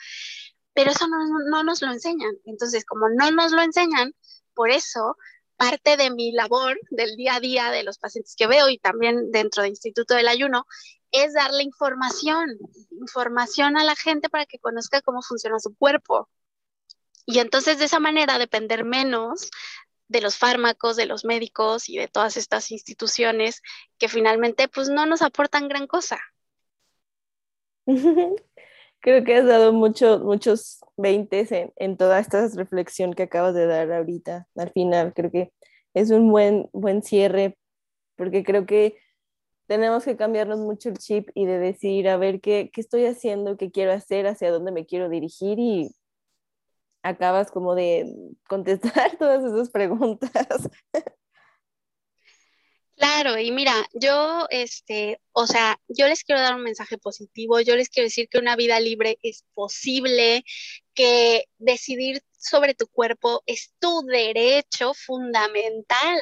[0.73, 2.33] pero eso no, nos lo enseñan.
[2.45, 4.13] Entonces, como no nos lo enseñan,
[4.53, 5.17] por eso
[5.57, 9.31] parte de mi labor del día a día de los pacientes que veo y también
[9.31, 10.65] dentro del Instituto del Ayuno
[11.11, 12.57] es darle información,
[12.91, 16.29] información a la gente para que conozca cómo funciona su cuerpo.
[17.25, 19.51] Y entonces de esa manera depender menos
[20.07, 23.61] de los fármacos, de los médicos y de todas estas instituciones
[23.97, 26.19] que finalmente pues no nos aportan gran cosa.
[29.01, 33.65] Creo que has dado muchos muchos veintes en, en, toda esta reflexión que acabas de
[33.65, 35.13] dar ahorita, al final.
[35.13, 35.51] Creo que
[35.93, 37.57] es un buen, buen cierre,
[38.15, 38.97] porque creo que
[39.67, 43.57] tenemos que cambiarnos mucho el chip y de decir, a ver, ¿qué, qué estoy haciendo?
[43.57, 44.27] ¿Qué quiero hacer?
[44.27, 45.59] ¿Hacia dónde me quiero dirigir?
[45.59, 45.95] Y
[47.03, 48.13] acabas como de
[48.47, 50.69] contestar todas esas preguntas.
[53.01, 57.75] Claro, y mira, yo, este, o sea, yo les quiero dar un mensaje positivo, yo
[57.75, 60.45] les quiero decir que una vida libre es posible,
[60.93, 66.19] que decidir sobre tu cuerpo es tu derecho fundamental.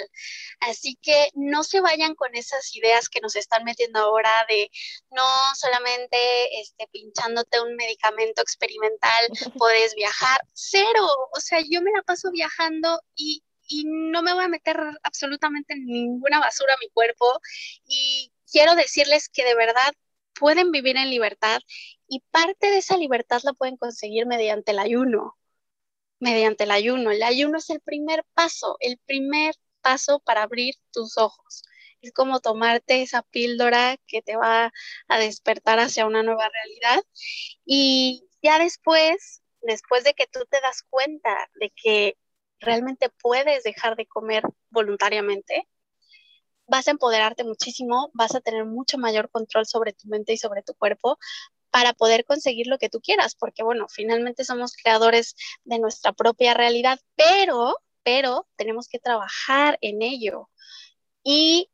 [0.61, 4.71] Así que no se vayan con esas ideas que nos están metiendo ahora de
[5.11, 5.25] no
[5.55, 6.17] solamente
[6.61, 9.27] este, pinchándote un medicamento experimental
[9.57, 10.39] puedes viajar.
[10.53, 11.07] Cero.
[11.33, 15.75] O sea, yo me la paso viajando y y no me voy a meter absolutamente
[15.77, 17.39] ninguna basura a mi cuerpo
[17.87, 19.93] y quiero decirles que de verdad
[20.33, 21.59] pueden vivir en libertad
[22.07, 25.37] y parte de esa libertad la pueden conseguir mediante el ayuno,
[26.19, 27.11] mediante el ayuno.
[27.11, 31.63] El ayuno es el primer paso, el primer paso para abrir tus ojos.
[32.01, 34.71] Es como tomarte esa píldora que te va
[35.07, 37.03] a despertar hacia una nueva realidad.
[37.65, 42.17] Y ya después, después de que tú te das cuenta de que
[42.59, 45.67] realmente puedes dejar de comer voluntariamente,
[46.67, 50.61] vas a empoderarte muchísimo, vas a tener mucho mayor control sobre tu mente y sobre
[50.61, 51.17] tu cuerpo
[51.71, 56.53] para poder conseguir lo que tú quieras, porque bueno, finalmente somos creadores de nuestra propia
[56.53, 60.49] realidad, pero, pero tenemos que trabajar en ello.
[61.23, 61.69] Y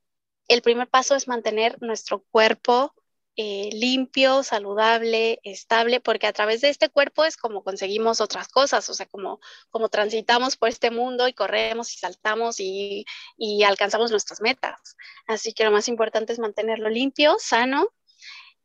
[0.47, 2.93] el primer paso es mantener nuestro cuerpo
[3.37, 8.89] eh, limpio, saludable, estable, porque a través de este cuerpo es como conseguimos otras cosas,
[8.89, 13.05] o sea, como, como transitamos por este mundo y corremos y saltamos y,
[13.37, 14.95] y alcanzamos nuestras metas.
[15.27, 17.89] Así que lo más importante es mantenerlo limpio, sano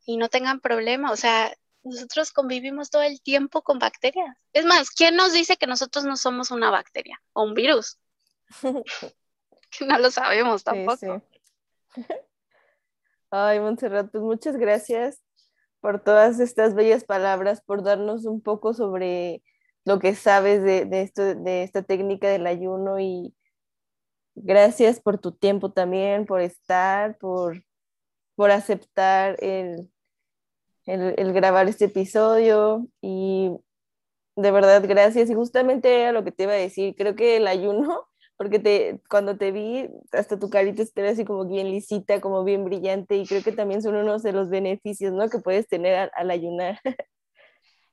[0.07, 1.53] y no tengan problema, o sea,
[1.83, 4.37] nosotros convivimos todo el tiempo con bacterias.
[4.53, 7.99] Es más, ¿quién nos dice que nosotros no somos una bacteria o un virus?
[9.87, 11.23] no lo sabemos tampoco.
[13.31, 15.23] Ay, Montserrat, pues muchas gracias
[15.81, 19.43] por todas estas bellas palabras, por darnos un poco sobre
[19.85, 23.35] lo que sabes de, esto, de esta técnica del ayuno y
[24.35, 27.65] gracias por tu tiempo también, por estar, por,
[28.35, 29.91] por aceptar el,
[30.87, 33.53] el, grabar este episodio y
[34.37, 35.31] de verdad gracias.
[35.31, 38.10] Y justamente a lo que te iba a decir, creo que el ayuno
[38.41, 42.65] porque te, cuando te vi, hasta tu carita se así como bien lisita, como bien
[42.65, 45.29] brillante, y creo que también son unos de los beneficios, ¿no?
[45.29, 46.81] Que puedes tener al, ayunar.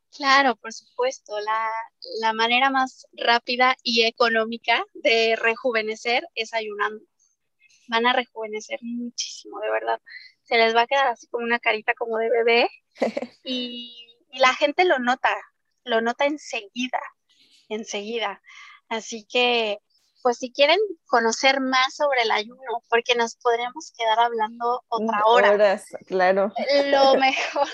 [0.09, 1.37] Claro, por supuesto.
[1.41, 1.69] La,
[2.21, 7.03] la, manera más rápida y económica de rejuvenecer es ayunando.
[7.89, 9.99] Van a rejuvenecer muchísimo, de verdad.
[10.43, 12.69] Se les va a quedar así como una carita como de bebé
[13.43, 13.93] y,
[14.31, 15.35] y la gente lo nota,
[15.83, 17.01] lo nota enseguida,
[17.67, 18.41] enseguida.
[18.87, 19.79] Así que
[20.21, 25.51] pues si quieren conocer más sobre el ayuno, porque nos podríamos quedar hablando otra hora.
[25.51, 26.51] Horas, claro.
[26.85, 27.67] Lo mejor,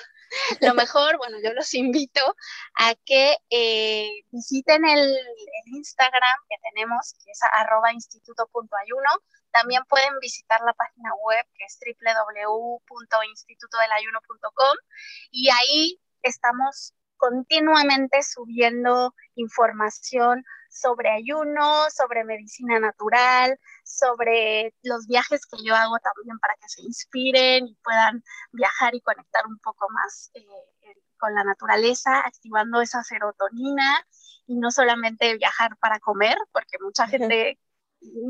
[0.61, 2.35] lo mejor, bueno, yo los invito
[2.75, 9.09] a que eh, visiten el, el, Instagram que tenemos, que es arroba instituto.ayuno.
[9.51, 14.77] También pueden visitar la página web que es www.institutodelayuno.com
[15.31, 20.43] y ahí estamos continuamente subiendo información
[20.73, 26.81] sobre ayuno, sobre medicina natural, sobre los viajes que yo hago también para que se
[26.81, 30.45] inspiren y puedan viajar y conectar un poco más eh,
[31.17, 34.05] con la naturaleza, activando esa serotonina
[34.45, 37.59] y no solamente viajar para comer, porque mucha gente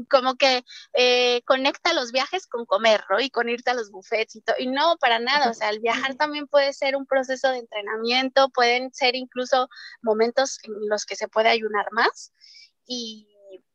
[0.09, 0.63] como que
[0.93, 3.19] eh, conecta los viajes con comer, ¿no?
[3.19, 4.55] Y con irte a los buffets y todo.
[4.59, 5.49] Y no, para nada.
[5.49, 9.69] O sea, el viajar también puede ser un proceso de entrenamiento, pueden ser incluso
[10.01, 12.33] momentos en los que se puede ayunar más.
[12.85, 13.27] Y,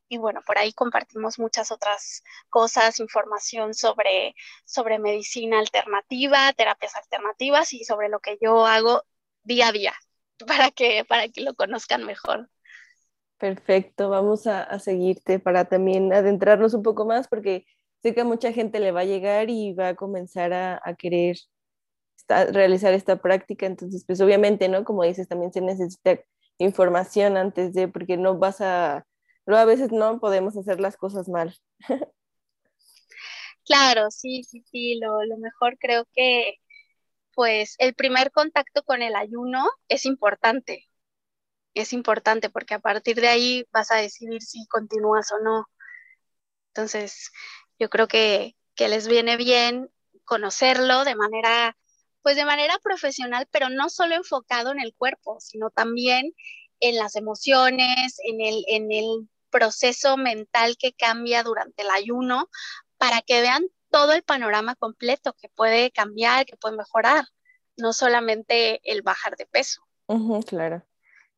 [0.08, 4.34] y bueno, por ahí compartimos muchas otras cosas, información sobre,
[4.64, 9.04] sobre medicina alternativa, terapias alternativas y sobre lo que yo hago
[9.42, 9.94] día a día
[10.46, 12.48] para que, para que lo conozcan mejor.
[13.38, 17.66] Perfecto, vamos a, seguirte para también adentrarnos un poco más porque
[18.02, 21.36] sé que a mucha gente le va a llegar y va a comenzar a, querer
[22.28, 24.84] realizar esta práctica, entonces pues obviamente, ¿no?
[24.84, 26.20] Como dices, también se necesita
[26.58, 29.06] información antes de, porque no vas a,
[29.46, 31.54] no, a veces no podemos hacer las cosas mal.
[33.64, 36.54] Claro, sí, sí, sí, lo, lo mejor creo que
[37.34, 40.87] pues el primer contacto con el ayuno es importante,
[41.74, 45.66] es importante porque a partir de ahí vas a decidir si continúas o no.
[46.68, 47.30] Entonces,
[47.78, 49.90] yo creo que, les viene bien
[50.24, 51.76] conocerlo de manera,
[52.22, 56.32] pues de manera profesional, pero no solo enfocado en el cuerpo, sino también
[56.78, 62.48] en las emociones, en el, en el proceso mental que cambia durante el ayuno,
[62.98, 67.24] para que vean todo el panorama completo que puede cambiar, que puede mejorar,
[67.76, 69.82] no solamente el bajar de peso.
[70.46, 70.84] claro.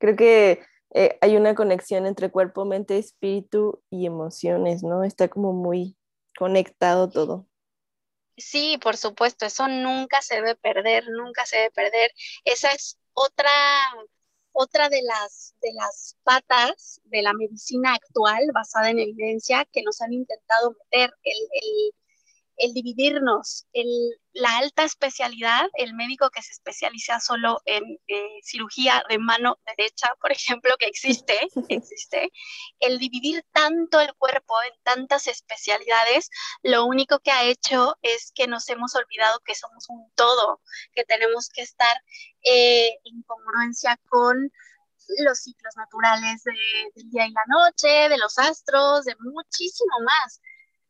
[0.01, 0.63] Creo que
[0.95, 5.05] eh, hay una conexión entre cuerpo, mente, espíritu y emociones, ¿no?
[5.05, 5.97] Está como muy
[6.37, 7.47] conectado todo.
[8.37, 12.11] Sí, por supuesto, eso nunca se debe perder, nunca se debe perder.
[12.45, 13.51] Esa es otra,
[14.53, 20.01] otra de las, de las patas de la medicina actual basada en evidencia que nos
[20.01, 21.95] han intentado meter, el, el,
[22.61, 23.89] el dividirnos, el,
[24.33, 30.15] la alta especialidad, el médico que se especializa solo en eh, cirugía de mano derecha,
[30.21, 32.31] por ejemplo, que existe, existe,
[32.79, 36.29] el dividir tanto el cuerpo en tantas especialidades,
[36.63, 40.61] lo único que ha hecho es que nos hemos olvidado que somos un todo,
[40.93, 41.97] que tenemos que estar
[42.45, 44.53] eh, en congruencia con
[45.25, 50.41] los ciclos naturales del día y la noche, de los astros, de muchísimo más.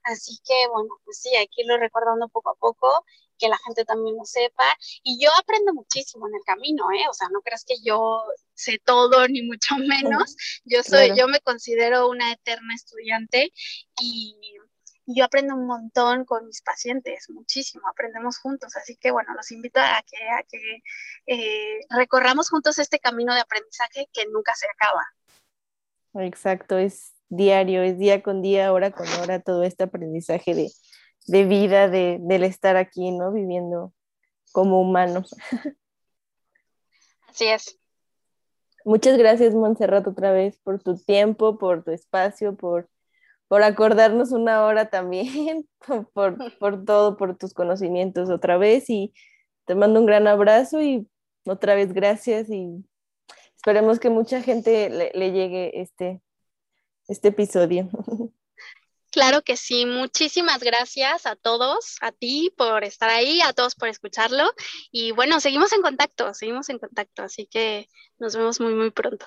[0.05, 3.05] Así que, bueno, pues sí, hay que irlo recordando poco a poco,
[3.39, 4.65] que la gente también lo sepa.
[5.03, 7.09] Y yo aprendo muchísimo en el camino, ¿eh?
[7.09, 8.23] O sea, no creas que yo
[8.55, 10.37] sé todo, ni mucho menos.
[10.65, 13.51] Yo soy, yo me considero una eterna estudiante
[14.01, 14.37] y,
[15.13, 18.77] yo aprendo un montón con mis pacientes, muchísimo, aprendemos juntos.
[18.77, 20.83] Así que, bueno, los invito a que, a que
[21.27, 25.05] eh, recorramos juntos este camino de aprendizaje que nunca se acaba.
[26.25, 30.55] Exacto, es diario, es día con día, hora con hora, todo este aprendizaje
[31.27, 33.33] de, vida, de, del estar aquí, ¿no?
[33.33, 33.95] Viviendo
[34.53, 35.35] como humanos.
[37.29, 37.79] Así es.
[38.85, 42.89] Muchas gracias, Montserrat, otra vez por tu tiempo, por tu espacio, por,
[43.47, 45.69] por acordarnos una hora también,
[46.13, 48.91] por, por todo, por tus conocimientos otra vez.
[48.91, 49.15] Y
[49.67, 51.09] te mando un gran abrazo y
[51.47, 52.85] otra vez gracias y
[53.55, 56.21] esperemos que mucha gente le, le llegue este,
[57.11, 57.89] este episodio.
[59.13, 63.89] Claro que sí, muchísimas gracias a todos, a ti por estar ahí, a todos por
[63.89, 64.45] escucharlo
[64.93, 67.89] y bueno, seguimos en contacto, seguimos en contacto, así que
[68.21, 69.27] nos vemos muy, muy pronto.